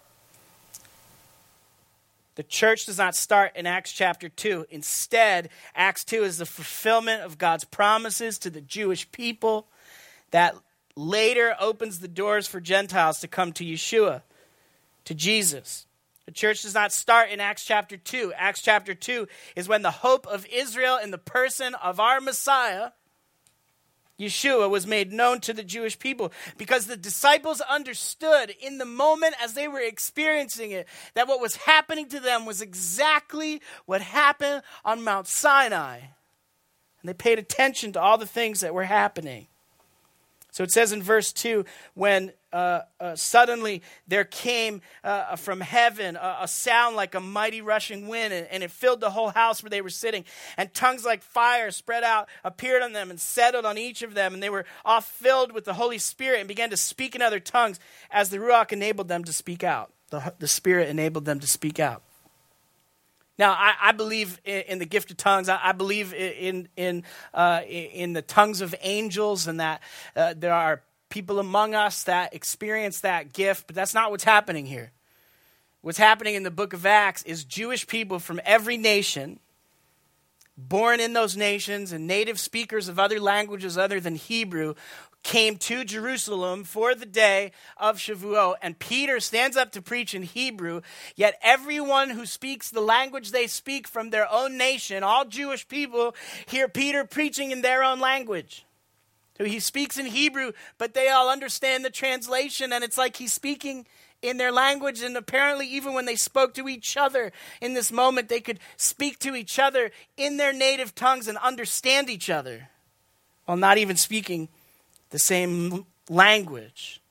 [2.36, 4.68] The church does not start in Acts chapter 2.
[4.70, 9.66] Instead, Acts 2 is the fulfillment of God's promises to the Jewish people
[10.30, 10.56] that
[10.96, 14.22] later opens the doors for Gentiles to come to Yeshua,
[15.06, 15.88] to Jesus.
[16.28, 18.34] The church does not start in Acts chapter 2.
[18.38, 22.92] Acts chapter 2 is when the hope of Israel in the person of our Messiah
[24.22, 29.34] Yeshua was made known to the Jewish people because the disciples understood in the moment
[29.44, 34.62] as they were experiencing it that what was happening to them was exactly what happened
[34.86, 35.98] on Mount Sinai.
[35.98, 39.48] And they paid attention to all the things that were happening.
[40.52, 46.18] So it says in verse 2 when uh, uh, suddenly there came uh, from heaven
[46.18, 49.64] a, a, sound like a mighty rushing wind, and, and, it filled the whole house
[49.64, 50.26] where they were sitting.
[50.58, 54.34] And tongues like fire spread out, appeared on them, and settled on each of them.
[54.34, 57.40] And they were all filled with the Holy Spirit and began to speak in other
[57.40, 59.94] tongues as the Ruach enabled them to speak out.
[60.10, 62.04] The, the Spirit enabled them to speak out.
[63.38, 65.50] Now, I, I believe in, in, the gift of tongues.
[65.50, 69.82] I, I believe in in uh, in the tongues of angels, and that
[70.16, 73.68] uh, there are people among us that experience that gift.
[73.68, 74.92] But that's not what's happening here.
[75.82, 79.40] What's happening in the book of Acts is Jewish people from every nation,
[80.56, 84.76] born in those nations, and native speakers of other languages other than Hebrew,
[85.24, 90.24] came to Jerusalem for the day of Shavuot, and Peter stands up to preach in
[90.24, 90.82] Hebrew,
[91.16, 96.16] yet everyone who speaks the language they speak from their own nation, all Jewish people,
[96.48, 98.66] hear Peter preaching in their own language.
[99.38, 103.34] So he speaks in Hebrew, but they all understand the translation, and it's like he's
[103.34, 103.88] speaking
[104.22, 105.02] in their language.
[105.02, 109.20] And apparently, even when they spoke to each other in this moment, they could speak
[109.20, 112.70] to each other in their native tongues and understand each other
[113.46, 114.48] while not even speaking
[115.12, 117.02] the same language.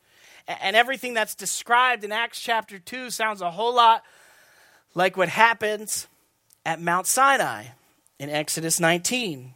[0.47, 4.03] And everything that's described in Acts chapter 2 sounds a whole lot
[4.95, 6.09] like what happens
[6.67, 7.67] at Mount Sinai
[8.19, 9.55] in Exodus 19.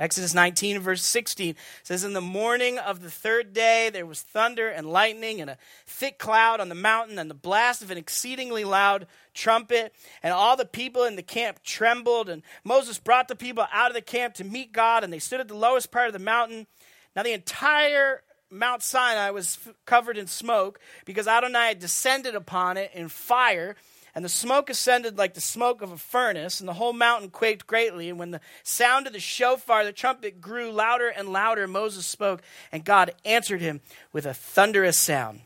[0.00, 4.70] Exodus 19, verse 16 says, In the morning of the third day there was thunder
[4.70, 8.64] and lightning and a thick cloud on the mountain and the blast of an exceedingly
[8.64, 9.94] loud trumpet.
[10.22, 12.30] And all the people in the camp trembled.
[12.30, 15.40] And Moses brought the people out of the camp to meet God, and they stood
[15.40, 16.66] at the lowest part of the mountain.
[17.14, 23.08] Now, the entire Mount Sinai was covered in smoke because Adonai descended upon it in
[23.08, 23.76] fire,
[24.12, 27.68] and the smoke ascended like the smoke of a furnace, and the whole mountain quaked
[27.68, 28.08] greatly.
[28.08, 32.42] And when the sound of the shofar, the trumpet, grew louder and louder, Moses spoke,
[32.72, 33.80] and God answered him
[34.12, 35.42] with a thunderous sound.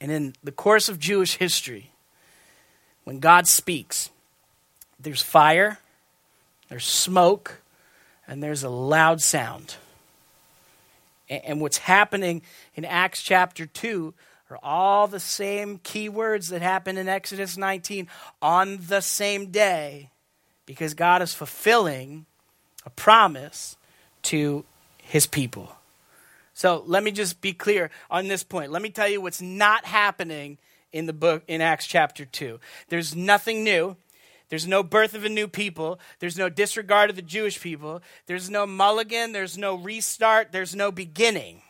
[0.00, 1.90] And in the course of Jewish history,
[3.04, 4.10] when God speaks,
[4.98, 5.78] there's fire,
[6.68, 7.60] there's smoke,
[8.26, 9.76] and there's a loud sound.
[11.28, 12.42] And what's happening
[12.74, 14.14] in Acts chapter 2
[14.50, 18.08] are all the same key words that happened in Exodus 19
[18.40, 20.10] on the same day
[20.66, 22.26] because God is fulfilling
[22.84, 23.76] a promise
[24.22, 24.64] to
[24.98, 25.72] his people.
[26.54, 28.72] So let me just be clear on this point.
[28.72, 30.58] Let me tell you what's not happening
[30.92, 32.58] in the book in Acts chapter 2.
[32.88, 33.96] There's nothing new.
[34.48, 35.98] There's no birth of a new people.
[36.20, 38.02] There's no disregard of the Jewish people.
[38.26, 39.32] There's no mulligan.
[39.32, 40.52] There's no restart.
[40.52, 41.62] There's no beginning.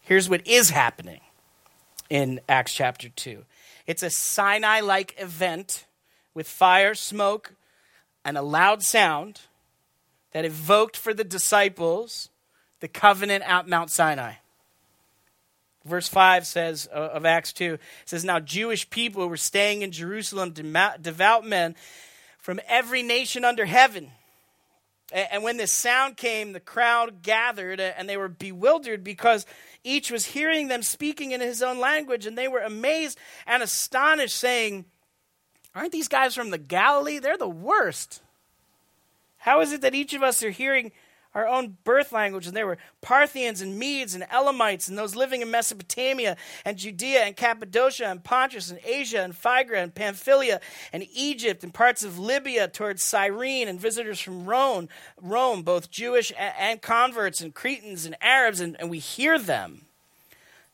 [0.00, 1.20] Here's what is happening
[2.10, 3.44] in Acts chapter 2.
[3.86, 5.86] It's a Sinai like event
[6.34, 7.54] with fire, smoke,
[8.24, 9.40] and a loud sound
[10.32, 12.28] that evoked for the disciples
[12.80, 14.34] the covenant at Mount Sinai.
[15.86, 20.52] Verse 5 says uh, of Acts 2 says, Now Jewish people were staying in Jerusalem,
[20.52, 21.76] devout men
[22.38, 24.10] from every nation under heaven.
[25.12, 29.46] And when this sound came, the crowd gathered and they were bewildered because
[29.84, 32.26] each was hearing them speaking in his own language.
[32.26, 34.84] And they were amazed and astonished, saying,
[35.76, 37.20] Aren't these guys from the Galilee?
[37.20, 38.20] They're the worst.
[39.38, 40.90] How is it that each of us are hearing
[41.36, 42.46] our own birth language.
[42.46, 47.24] And there were Parthians and Medes and Elamites and those living in Mesopotamia and Judea
[47.24, 50.62] and Cappadocia and Pontus and Asia and Phrygia and Pamphylia
[50.94, 54.88] and Egypt and parts of Libya towards Cyrene and visitors from Rome,
[55.20, 58.60] Rome both Jewish and converts and Cretans and Arabs.
[58.60, 59.82] And, and we hear them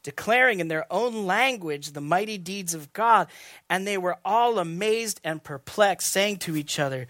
[0.05, 3.27] declaring in their own language the mighty deeds of God.
[3.69, 7.09] And they were all amazed and perplexed, saying to each other,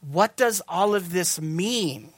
[0.00, 2.14] What does all of this mean?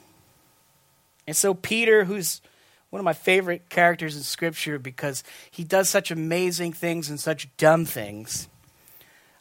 [1.27, 2.41] And so, Peter, who's
[2.89, 7.47] one of my favorite characters in Scripture because he does such amazing things and such
[7.57, 8.47] dumb things,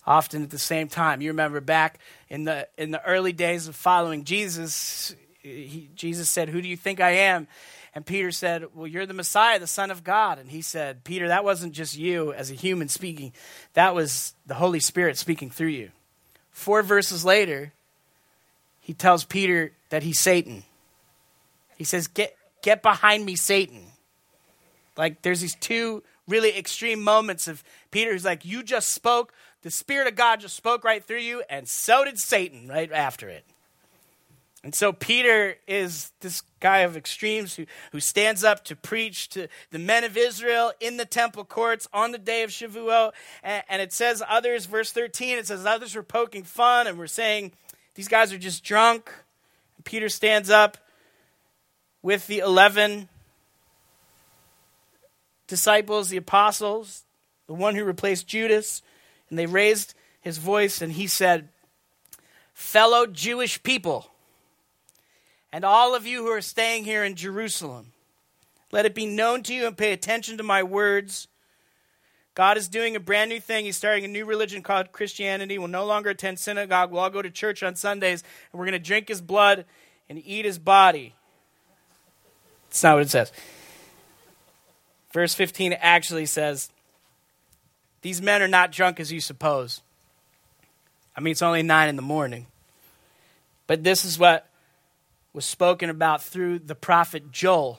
[0.07, 1.21] often at the same time.
[1.21, 1.99] You remember back
[2.31, 6.79] in the, in the early days of following Jesus, he, Jesus said, Who do you
[6.79, 7.47] think I am?
[7.95, 10.39] And Peter said, Well, you're the Messiah, the Son of God.
[10.39, 13.35] And he said, Peter, that wasn't just you as a human speaking,
[13.75, 15.91] that was the Holy Spirit speaking through you.
[16.53, 17.75] Four verses later,
[18.81, 20.65] he tells Peter that he's Satan.
[21.77, 23.85] He says, Get, get behind me, Satan.
[24.97, 29.33] Like there's these two really extreme moments of Peter who's like, You just spoke,
[29.63, 33.29] the Spirit of God just spoke right through you, and so did Satan right after
[33.29, 33.45] it.
[34.65, 39.49] And so Peter is this guy of extremes who, who stands up to preach to
[39.73, 43.11] the men of Israel in the temple courts on the day of Shavuot.
[43.43, 47.09] And, and it says others, verse 13, it says others were poking fun and were
[47.09, 47.51] saying,
[47.97, 49.13] these guys are just drunk.
[49.77, 50.79] And Peter stands up
[52.03, 53.09] with the 11
[55.47, 57.05] disciples, the apostles,
[57.47, 58.83] the one who replaced Judas,
[59.31, 61.49] and they raised his voice and he said,
[62.55, 64.11] Fellow Jewish people,
[65.53, 67.93] and all of you who are staying here in Jerusalem,
[68.71, 71.29] let it be known to you and pay attention to my words.
[72.35, 73.67] God is doing a brand new thing.
[73.67, 75.59] He's starting a new religion called Christianity.
[75.59, 76.91] We'll no longer attend synagogue.
[76.91, 79.67] We'll all go to church on Sundays, and we're going to drink his blood
[80.09, 81.15] and eat his body.
[82.73, 83.31] It's not what it says.
[85.13, 86.71] Verse 15 actually says,
[88.01, 89.83] These men are not drunk as you suppose.
[91.15, 92.47] I mean, it's only nine in the morning.
[93.67, 94.49] But this is what
[95.35, 97.79] was spoken about through the prophet Joel.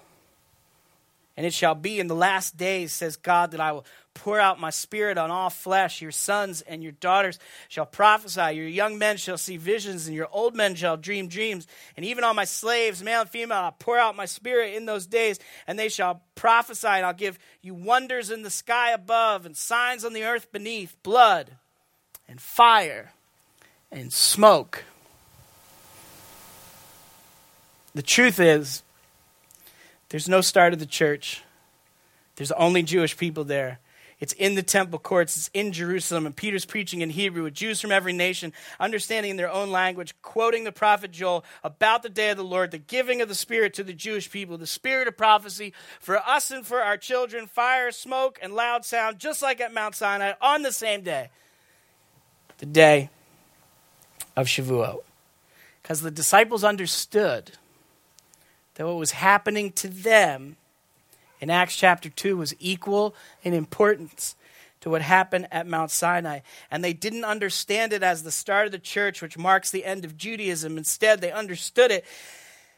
[1.35, 4.59] And it shall be in the last days, says God, that I will pour out
[4.59, 6.01] my spirit on all flesh.
[6.01, 8.55] Your sons and your daughters shall prophesy.
[8.55, 11.67] Your young men shall see visions, and your old men shall dream dreams.
[11.97, 15.05] And even on my slaves, male and female, I'll pour out my spirit in those
[15.05, 16.87] days, and they shall prophesy.
[16.87, 20.95] And I'll give you wonders in the sky above, and signs on the earth beneath
[21.03, 21.51] blood,
[22.27, 23.11] and fire,
[23.91, 24.83] and smoke.
[27.95, 28.81] The truth is,
[30.09, 31.43] there's no start of the church.
[32.35, 33.79] There's only Jewish people there.
[34.19, 35.35] It's in the temple courts.
[35.35, 36.25] It's in Jerusalem.
[36.25, 40.15] And Peter's preaching in Hebrew with Jews from every nation, understanding in their own language,
[40.21, 43.73] quoting the prophet Joel about the day of the Lord, the giving of the Spirit
[43.75, 47.91] to the Jewish people, the spirit of prophecy for us and for our children, fire,
[47.91, 51.29] smoke, and loud sound, just like at Mount Sinai on the same day,
[52.59, 53.09] the day
[54.35, 54.99] of Shavuot.
[55.81, 57.51] Because the disciples understood
[58.75, 60.55] that what was happening to them
[61.43, 64.37] in Acts chapter 2 was equal in importance
[64.79, 66.39] to what happened at Mount Sinai.
[66.71, 70.05] And they didn't understand it as the start of the church, which marks the end
[70.05, 70.77] of Judaism.
[70.77, 72.05] Instead, they understood it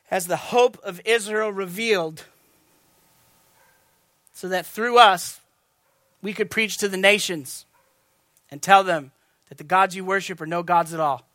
[0.09, 2.23] as the hope of Israel revealed,
[4.33, 5.39] so that through us,
[6.23, 7.67] we could preach to the nations
[8.49, 9.11] and tell them
[9.49, 11.27] that the gods you worship are no gods at all.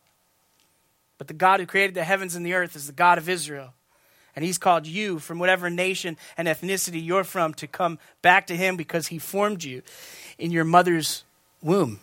[1.17, 3.73] But the God who created the heavens and the earth is the God of Israel.
[4.41, 8.57] And he's called you from whatever nation and ethnicity you're from to come back to
[8.57, 9.83] him because he formed you
[10.39, 11.25] in your mother's
[11.61, 12.01] womb.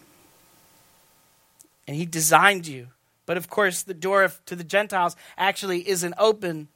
[1.87, 2.89] And he designed you.
[3.25, 6.67] But of course, the door to the Gentiles actually isn't open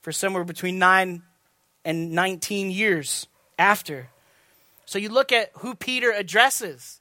[0.00, 1.22] for somewhere between 9
[1.84, 4.08] and 19 years after.
[4.84, 6.98] So you look at who Peter addresses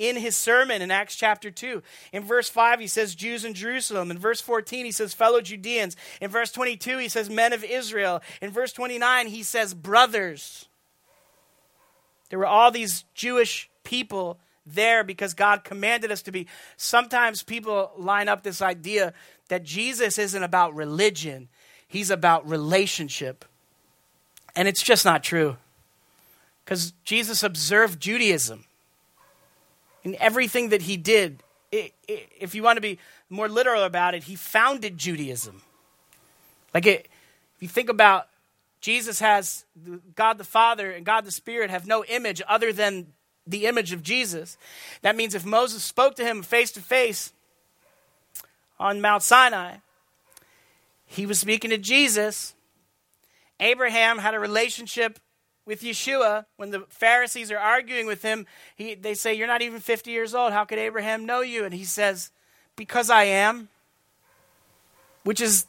[0.00, 1.82] in his sermon in Acts chapter 2.
[2.12, 4.10] In verse 5, he says Jews in Jerusalem.
[4.10, 5.94] In verse 14, he says fellow Judeans.
[6.22, 8.22] In verse 22, he says men of Israel.
[8.40, 10.66] In verse 29, he says brothers.
[12.30, 16.46] There were all these Jewish people there because God commanded us to be.
[16.78, 19.12] Sometimes people line up this idea
[19.48, 21.48] that Jesus isn't about religion,
[21.86, 23.44] he's about relationship.
[24.56, 25.58] And it's just not true.
[26.64, 28.64] Because Jesus observed Judaism
[30.04, 31.42] in everything that he did.
[31.72, 32.98] If you want to be
[33.28, 35.62] more literal about it, he founded Judaism.
[36.74, 37.08] Like, it,
[37.56, 38.28] if you think about
[38.80, 39.64] Jesus has
[40.14, 43.08] God the Father and God the Spirit have no image other than
[43.46, 44.56] the image of Jesus.
[45.02, 47.32] That means if Moses spoke to him face to face
[48.78, 49.76] on Mount Sinai,
[51.04, 52.54] he was speaking to Jesus.
[53.58, 55.18] Abraham had a relationship
[55.70, 56.46] with Yeshua.
[56.56, 58.44] When the Pharisees are arguing with him,
[58.74, 60.52] he, they say, You're not even 50 years old.
[60.52, 61.64] How could Abraham know you?
[61.64, 62.32] And he says,
[62.74, 63.68] Because I am,
[65.22, 65.66] which is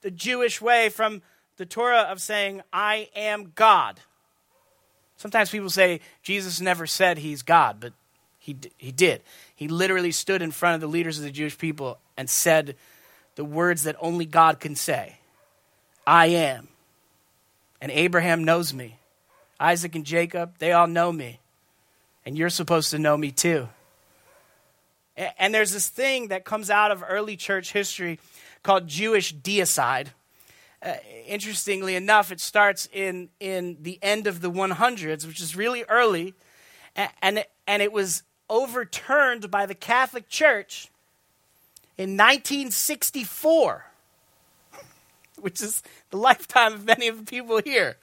[0.00, 1.20] the Jewish way from
[1.58, 4.00] the Torah of saying, I am God.
[5.18, 7.92] Sometimes people say Jesus never said he's God, but
[8.38, 9.20] he, he did.
[9.54, 12.76] He literally stood in front of the leaders of the Jewish people and said
[13.34, 15.18] the words that only God can say
[16.06, 16.68] I am.
[17.82, 18.96] And Abraham knows me.
[19.58, 21.40] Isaac and Jacob, they all know me.
[22.26, 23.68] And you're supposed to know me too.
[25.38, 28.18] And there's this thing that comes out of early church history
[28.62, 30.08] called Jewish deicide
[30.84, 30.96] uh,
[31.26, 36.34] interestingly enough, it starts in, in the end of the 100s, which is really early,
[36.94, 40.88] and, and, and it was overturned by the Catholic Church
[41.96, 43.86] in 1964,
[45.40, 47.96] which is the lifetime of many of the people here.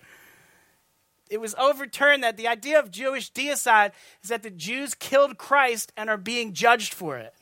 [1.32, 5.94] It was overturned that the idea of Jewish deicide is that the Jews killed Christ
[5.96, 7.34] and are being judged for it.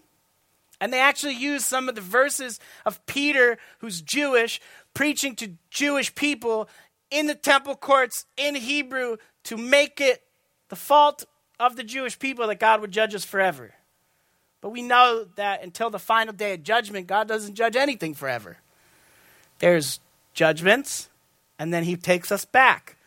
[0.79, 4.61] And they actually use some of the verses of Peter, who's Jewish,
[4.93, 6.69] preaching to Jewish people
[7.09, 10.21] in the temple courts in Hebrew to make it
[10.69, 11.25] the fault
[11.59, 13.73] of the Jewish people that God would judge us forever.
[14.61, 18.57] But we know that until the final day of judgment, God doesn't judge anything forever.
[19.57, 19.99] There's
[20.35, 21.09] judgments,
[21.57, 22.97] and then He takes us back.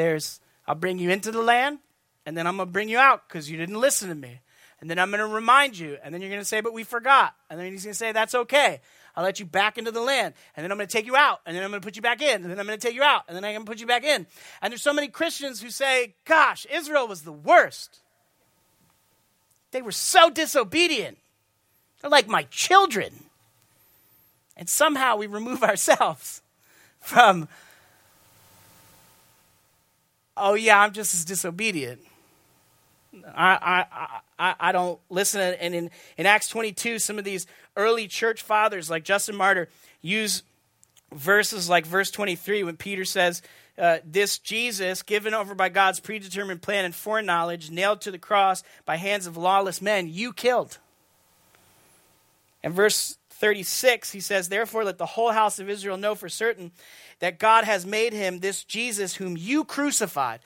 [0.00, 1.78] There's, I'll bring you into the land,
[2.24, 4.40] and then I'm going to bring you out because you didn't listen to me.
[4.80, 5.98] And then I'm going to remind you.
[6.02, 7.34] And then you're going to say, but we forgot.
[7.50, 8.80] And then he's going to say, that's okay.
[9.14, 10.32] I'll let you back into the land.
[10.56, 11.40] And then I'm going to take you out.
[11.44, 12.40] And then I'm going to put you back in.
[12.40, 13.24] And then I'm going to take you out.
[13.28, 14.26] And then I'm going to put you back in.
[14.62, 18.00] And there's so many Christians who say, gosh, Israel was the worst.
[19.72, 21.18] They were so disobedient.
[22.00, 23.12] They're like my children.
[24.56, 26.40] And somehow we remove ourselves
[27.00, 27.48] from,
[30.40, 32.00] oh, yeah, I'm just as disobedient.
[33.34, 35.40] I, I, I, I don't listen.
[35.40, 39.68] And in, in Acts 22, some of these early church fathers, like Justin Martyr,
[40.00, 40.42] use
[41.12, 43.42] verses like verse 23 when Peter says,
[43.78, 48.62] uh, This Jesus, given over by God's predetermined plan and foreknowledge, nailed to the cross
[48.84, 50.78] by hands of lawless men, you killed.
[52.62, 56.72] And verse 36, he says, Therefore, let the whole house of Israel know for certain
[57.20, 60.40] that God has made him this Jesus whom you crucified.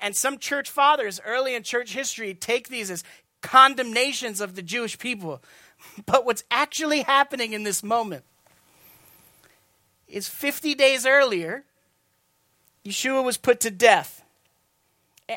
[0.00, 3.04] And some church fathers early in church history take these as
[3.40, 5.42] condemnations of the Jewish people.
[6.06, 8.24] But what's actually happening in this moment
[10.08, 11.64] is 50 days earlier,
[12.86, 14.24] Yeshua was put to death.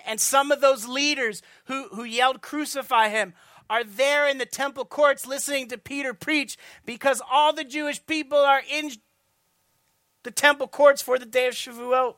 [0.05, 3.33] And some of those leaders who, who yelled, Crucify him,
[3.69, 8.37] are there in the temple courts listening to Peter preach because all the Jewish people
[8.37, 8.91] are in
[10.23, 12.15] the temple courts for the day of Shavuot.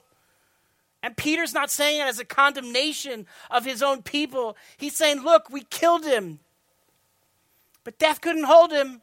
[1.01, 4.57] And Peter's not saying it as a condemnation of his own people.
[4.77, 6.39] He's saying, look, we killed him.
[7.83, 9.01] But death couldn't hold him.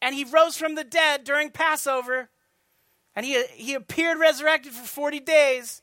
[0.00, 2.30] And he rose from the dead during Passover.
[3.14, 5.82] And he, he appeared resurrected for 40 days.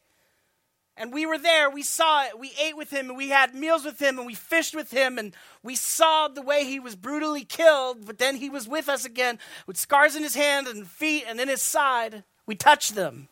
[0.99, 1.69] And we were there.
[1.69, 2.37] We saw it.
[2.37, 5.17] We ate with him and we had meals with him and we fished with him
[5.17, 5.33] and
[5.63, 8.05] we saw the way he was brutally killed.
[8.05, 11.39] But then he was with us again with scars in his hand and feet and
[11.39, 12.25] in his side.
[12.45, 13.29] We touched them.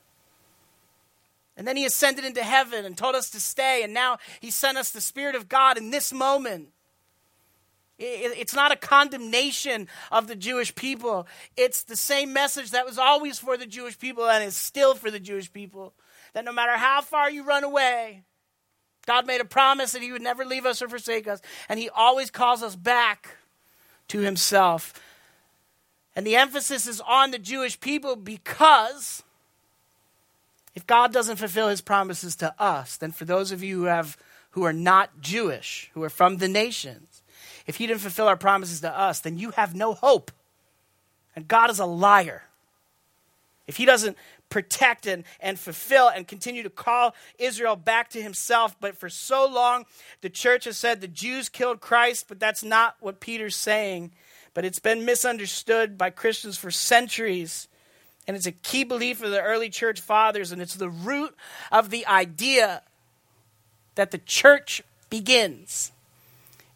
[1.57, 3.83] And then he ascended into heaven and told us to stay.
[3.83, 6.69] And now he sent us the Spirit of God in this moment.
[7.99, 11.27] It's not a condemnation of the Jewish people.
[11.57, 15.11] It's the same message that was always for the Jewish people and is still for
[15.11, 15.93] the Jewish people.
[16.37, 18.21] That no matter how far you run away,
[19.07, 21.41] God made a promise that He would never leave us or forsake us.
[21.67, 23.37] And He always calls us back
[24.09, 24.93] to Himself.
[26.15, 29.23] And the emphasis is on the Jewish people because
[30.75, 34.15] if God doesn't fulfill his promises to us, then for those of you who have
[34.51, 37.23] who are not Jewish, who are from the nations,
[37.65, 40.31] if he didn't fulfill our promises to us, then you have no hope.
[41.35, 42.43] And God is a liar.
[43.65, 44.17] If he doesn't
[44.49, 48.79] protect and, and fulfill and continue to call Israel back to himself.
[48.79, 49.85] But for so long,
[50.21, 54.11] the church has said the Jews killed Christ, but that's not what Peter's saying.
[54.53, 57.67] But it's been misunderstood by Christians for centuries.
[58.27, 61.35] And it's a key belief of the early church fathers, and it's the root
[61.71, 62.81] of the idea
[63.95, 65.91] that the church begins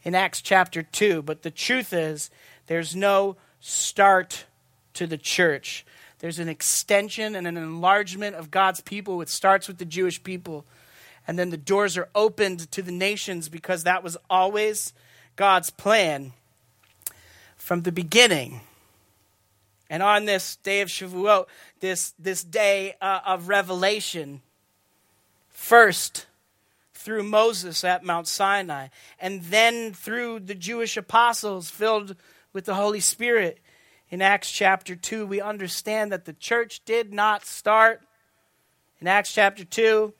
[0.03, 1.21] in Acts chapter 2.
[1.21, 2.29] But the truth is,
[2.67, 4.45] there's no start
[4.93, 5.85] to the church.
[6.21, 9.21] There's an extension and an enlargement of God's people.
[9.21, 10.65] It starts with the Jewish people.
[11.27, 14.93] And then the doors are opened to the nations because that was always
[15.35, 16.33] God's plan
[17.57, 18.61] from the beginning.
[19.89, 21.47] And on this day of Shavuot,
[21.79, 24.41] this, this day uh, of revelation,
[25.49, 26.27] first
[26.93, 32.15] through Moses at Mount Sinai, and then through the Jewish apostles filled
[32.53, 33.57] with the Holy Spirit
[34.11, 38.01] in Acts chapter 2, we understand that the church did not start
[38.99, 40.13] in Acts chapter 2.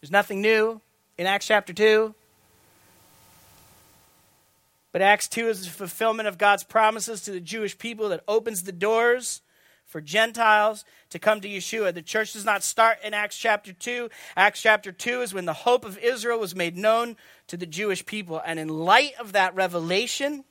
[0.00, 0.82] There's nothing new
[1.16, 2.14] in Acts chapter 2.
[4.92, 8.62] But Acts 2 is the fulfillment of God's promises to the Jewish people that opens
[8.62, 9.40] the doors
[9.86, 11.94] for Gentiles to come to Yeshua.
[11.94, 14.10] The church does not start in Acts chapter 2.
[14.36, 18.04] Acts chapter 2 is when the hope of Israel was made known to the Jewish
[18.04, 18.42] people.
[18.44, 20.44] And in light of that revelation,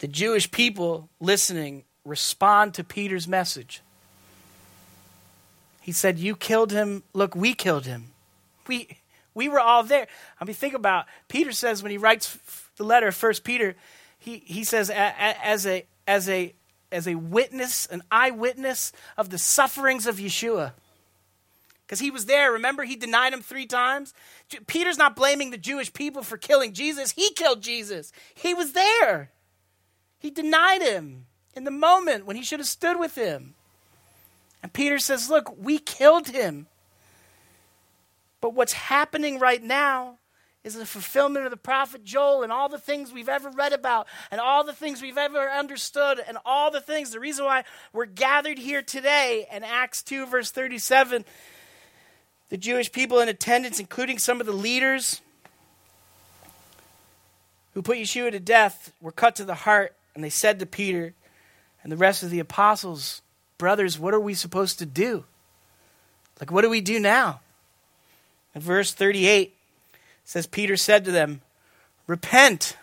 [0.00, 3.82] the Jewish people listening respond to Peter's message.
[5.80, 7.04] He said, You killed him.
[7.14, 8.10] Look, we killed him.
[8.66, 8.88] We,
[9.34, 10.06] we were all there.
[10.40, 12.38] I mean, think about Peter says when he writes
[12.76, 13.76] the letter, First Peter,
[14.18, 16.54] he, he says as a as a
[16.92, 20.72] as a witness, an eyewitness of the sufferings of Yeshua.
[21.86, 22.52] Because he was there.
[22.52, 24.14] Remember, he denied him three times.
[24.66, 27.12] Peter's not blaming the Jewish people for killing Jesus.
[27.12, 28.12] He killed Jesus.
[28.34, 29.30] He was there.
[30.20, 33.54] He denied him in the moment when he should have stood with him.
[34.62, 36.66] And Peter says, Look, we killed him.
[38.40, 40.18] But what's happening right now
[40.62, 44.06] is the fulfillment of the prophet Joel and all the things we've ever read about
[44.30, 47.10] and all the things we've ever understood and all the things.
[47.10, 51.24] The reason why we're gathered here today in Acts 2, verse 37,
[52.50, 55.22] the Jewish people in attendance, including some of the leaders
[57.72, 59.96] who put Yeshua to death, were cut to the heart.
[60.20, 61.14] And they said to Peter
[61.82, 63.22] and the rest of the apostles,
[63.56, 65.24] Brothers, what are we supposed to do?
[66.38, 67.40] Like, what do we do now?
[68.54, 69.56] In verse 38
[70.26, 71.40] says, Peter said to them,
[72.06, 72.76] Repent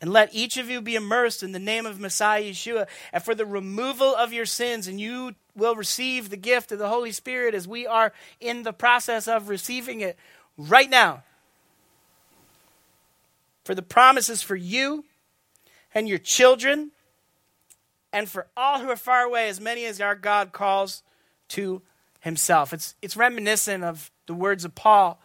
[0.00, 3.34] and let each of you be immersed in the name of Messiah Yeshua, and for
[3.34, 7.54] the removal of your sins, and you will receive the gift of the Holy Spirit
[7.54, 10.16] as we are in the process of receiving it
[10.56, 11.24] right now.
[13.64, 15.04] For the promises for you
[15.94, 16.90] and your children,
[18.12, 21.02] and for all who are far away, as many as our God calls
[21.48, 21.82] to
[22.20, 22.72] himself.
[22.72, 25.20] It's, it's reminiscent of the words of Paul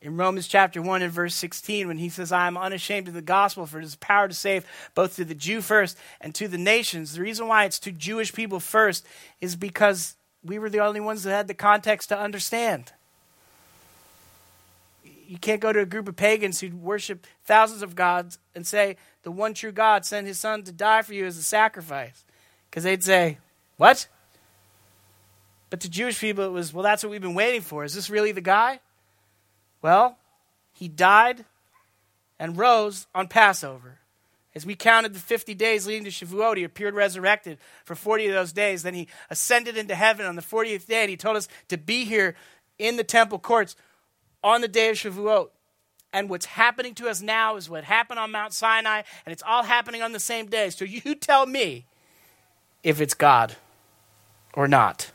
[0.00, 3.22] in Romans chapter 1 and verse 16 when he says, I am unashamed of the
[3.22, 4.64] gospel, for it is power to save
[4.94, 7.14] both to the Jew first and to the nations.
[7.14, 9.06] The reason why it's to Jewish people first
[9.40, 12.92] is because we were the only ones that had the context to understand.
[15.26, 18.96] You can't go to a group of pagans who worship thousands of gods and say,
[19.22, 22.24] The one true God sent his son to die for you as a sacrifice.
[22.70, 23.38] Because they'd say,
[23.76, 24.08] What?
[25.68, 27.84] But to Jewish people, it was, well, that's what we've been waiting for.
[27.84, 28.80] Is this really the guy?
[29.82, 30.16] Well,
[30.72, 31.44] he died
[32.38, 33.98] and rose on Passover.
[34.54, 38.32] As we counted the 50 days leading to Shavuot, he appeared resurrected for 40 of
[38.32, 38.82] those days.
[38.82, 42.04] Then he ascended into heaven on the 40th day, and he told us to be
[42.04, 42.34] here
[42.78, 43.76] in the temple courts
[44.46, 45.48] on the day of Shavuot.
[46.12, 49.64] And what's happening to us now is what happened on Mount Sinai, and it's all
[49.64, 50.70] happening on the same day.
[50.70, 51.84] So you tell me
[52.82, 53.56] if it's God
[54.54, 55.10] or not.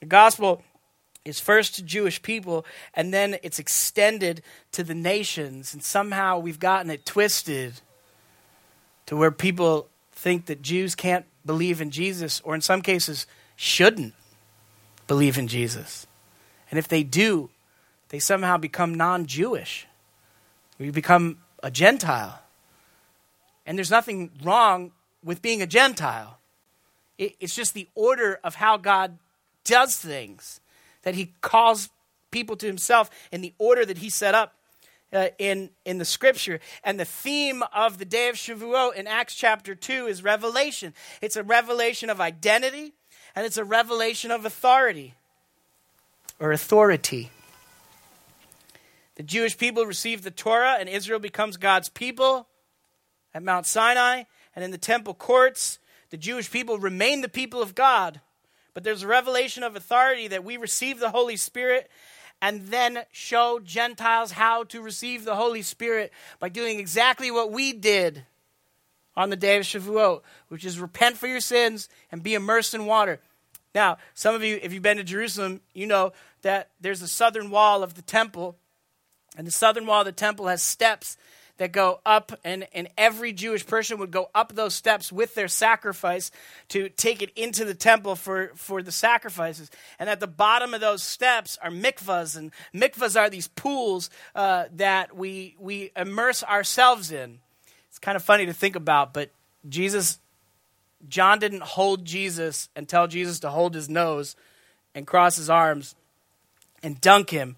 [0.00, 0.62] The gospel
[1.24, 4.42] is first to Jewish people, and then it's extended
[4.72, 5.72] to the nations.
[5.72, 7.80] And somehow we've gotten it twisted
[9.06, 14.14] to where people think that Jews can't believe in Jesus, or in some cases, shouldn't
[15.06, 16.06] believe in Jesus.
[16.70, 17.50] And if they do,
[18.12, 19.88] they somehow become non Jewish.
[20.78, 22.40] We become a Gentile.
[23.66, 24.92] And there's nothing wrong
[25.24, 26.38] with being a Gentile.
[27.18, 29.18] it's just the order of how God
[29.64, 30.60] does things,
[31.02, 31.88] that he calls
[32.30, 34.54] people to himself in the order that he set up
[35.12, 36.60] uh, in, in the scripture.
[36.84, 40.92] And the theme of the day of Shavuot in Acts chapter 2 is revelation.
[41.22, 42.92] It's a revelation of identity,
[43.34, 45.14] and it's a revelation of authority
[46.38, 47.30] or authority.
[49.16, 52.48] The Jewish people receive the Torah, and Israel becomes God's people
[53.34, 55.78] at Mount Sinai and in the temple courts
[56.10, 58.20] the Jewish people remain the people of God,
[58.74, 61.90] but there's a revelation of authority that we receive the Holy Spirit
[62.40, 67.72] and then show Gentiles how to receive the Holy Spirit by doing exactly what we
[67.72, 68.24] did
[69.16, 72.84] on the day of Shavuot, which is repent for your sins and be immersed in
[72.86, 73.20] water.
[73.74, 77.50] Now, some of you, if you've been to Jerusalem, you know that there's a southern
[77.50, 78.56] wall of the temple,
[79.36, 81.16] and the southern wall of the temple has steps
[81.58, 85.48] that go up, and, and every Jewish person would go up those steps with their
[85.48, 86.30] sacrifice
[86.68, 89.70] to take it into the temple for, for the sacrifices.
[89.98, 94.64] And at the bottom of those steps are mikvahs, and mikvahs are these pools uh,
[94.76, 97.38] that we, we immerse ourselves in.
[97.88, 99.30] It's kind of funny to think about, but
[99.68, 100.18] Jesus,
[101.08, 104.34] John didn't hold Jesus and tell Jesus to hold his nose
[104.94, 105.94] and cross his arms
[106.82, 107.56] and dunk him.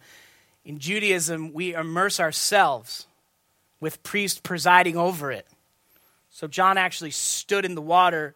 [0.64, 3.06] In Judaism, we immerse ourselves
[3.80, 5.46] with priest presiding over it.
[6.30, 8.34] So John actually stood in the water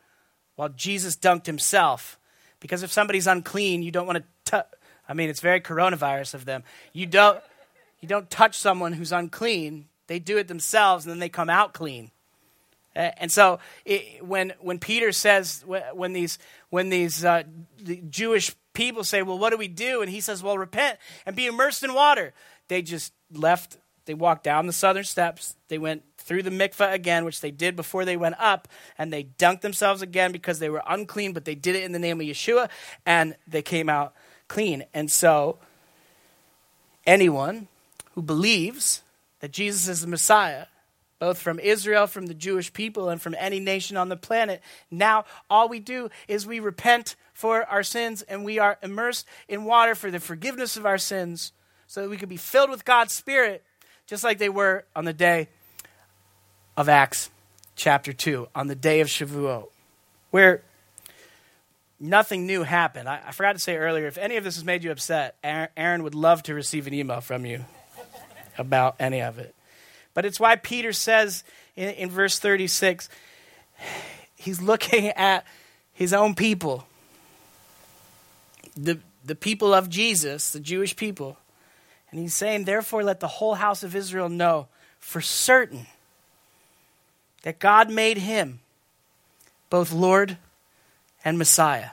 [0.57, 2.19] while Jesus dunked himself.
[2.61, 4.67] Because if somebody's unclean, you don't want to touch.
[5.09, 6.65] I mean, it's very coronavirus of them.
[6.93, 7.41] You don't,
[8.01, 9.87] you don't touch someone who's unclean.
[10.07, 12.11] They do it themselves and then they come out clean.
[12.99, 16.39] And so it, when, when Peter says, when these,
[16.71, 17.45] when these uh,
[17.81, 20.03] the Jewish people say, well, what do we do?
[20.03, 22.33] And he says, well, repent and be immersed in water.
[22.67, 23.79] They just left
[24.09, 25.55] they walked down the southern steps.
[25.69, 29.25] They went through the mikveh again, which they did before they went up, and they
[29.25, 32.27] dunked themselves again because they were unclean, but they did it in the name of
[32.27, 32.71] Yeshua,
[33.05, 34.15] and they came out
[34.49, 34.87] clean.
[34.95, 35.59] And so,
[37.07, 37.69] anyone
[38.13, 39.03] who believes
[39.41, 40.69] that Jesus is the Messiah,
[41.19, 45.25] both from Israel, from the Jewish people, and from any nation on the planet, now
[45.51, 49.95] all we do is we repent for our sins and we are immersed in water
[49.95, 51.53] for the forgiveness of our sins
[51.87, 53.65] so that we can be filled with God's Spirit
[54.07, 55.49] just like they were on the day
[56.77, 57.31] of Acts
[57.77, 59.69] chapter 2, on the day of Shavuot,
[60.31, 60.63] where
[62.01, 63.09] nothing new happened.
[63.09, 66.03] I, I, forgot to say earlier, if any of this has made you upset, Aaron
[66.03, 67.65] would love to receive an email from you
[68.57, 69.55] about any of it.
[70.15, 71.45] But it's why Peter says
[71.77, 73.09] in, in verse 36,
[74.37, 75.45] he's looking at
[75.93, 76.87] his own people,
[78.77, 81.37] the, the people of Jesus, the Jewish people,
[82.11, 85.87] and he's saying, Therefore, let the whole house of Israel know for certain
[87.43, 88.61] that God made him
[89.71, 90.39] both Lord
[91.25, 91.91] and Messiah.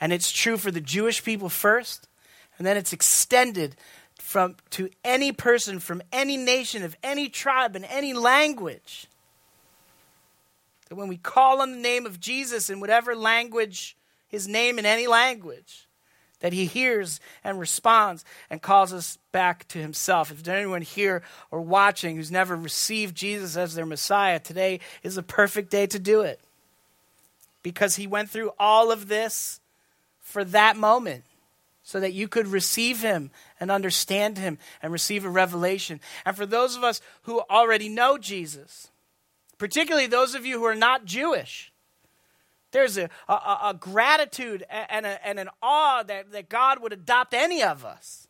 [0.00, 2.08] And it's true for the Jewish people first,
[2.58, 3.76] and then it's extended
[4.34, 9.06] from, to any person from any nation, of any tribe, and any language.
[10.88, 14.86] That when we call on the name of Jesus in whatever language, his name in
[14.86, 15.86] any language,
[16.40, 20.32] that he hears and responds and calls us back to himself.
[20.32, 21.22] If there's anyone here
[21.52, 26.00] or watching who's never received Jesus as their Messiah, today is a perfect day to
[26.00, 26.40] do it.
[27.62, 29.60] Because he went through all of this
[30.20, 31.22] for that moment
[31.84, 33.30] so that you could receive him
[33.60, 36.00] and understand him and receive a revelation.
[36.24, 38.90] And for those of us who already know Jesus,
[39.58, 41.72] particularly those of you who are not Jewish,
[42.72, 47.34] there's a, a, a gratitude and, a, and an awe that, that God would adopt
[47.34, 48.28] any of us.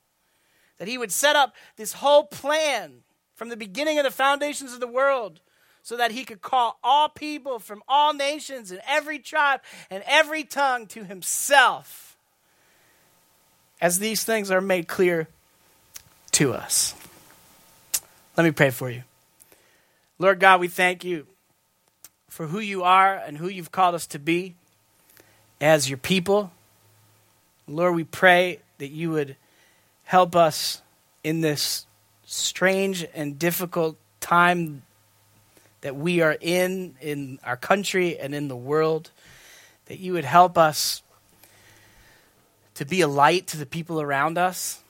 [0.79, 3.05] That He would set up this whole plan
[3.37, 5.41] from the beginning of the foundations of the world
[5.81, 10.43] so that He could call all people from all nations and every tribe and every
[10.43, 12.14] tongue to Himself
[13.85, 15.29] as these things are made clear
[16.31, 16.95] to us.
[18.35, 19.03] Let me pray for you.
[20.19, 21.27] Lord God, we thank you
[22.31, 24.55] for who you are and who you've called us to be
[25.61, 26.51] as your people.
[27.69, 29.37] Lord, we pray that you would
[30.05, 30.81] help us
[31.23, 31.85] in this
[32.25, 34.81] strange and difficult time
[35.83, 39.11] that we are in, in our country and in the world,
[39.85, 41.03] that you would help us
[42.75, 44.81] to be a light to the people around us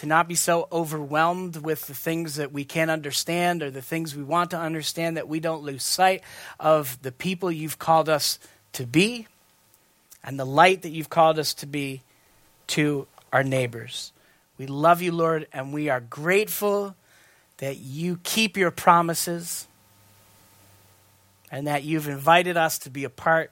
[0.00, 4.16] to not be so overwhelmed with the things that we can't understand or the things
[4.16, 6.22] we want to understand that we don't lose sight
[6.58, 8.38] of the people you've called us
[8.72, 9.26] to be
[10.24, 12.00] and the light that you've called us to be
[12.66, 14.12] to our neighbors.
[14.56, 16.94] We love you, Lord, and we are grateful
[17.58, 19.68] that you keep your promises
[21.50, 23.50] and that you've invited us to be a part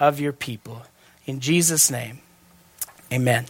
[0.00, 0.82] of your people.
[1.24, 2.18] In Jesus' name,
[3.14, 3.46] amen.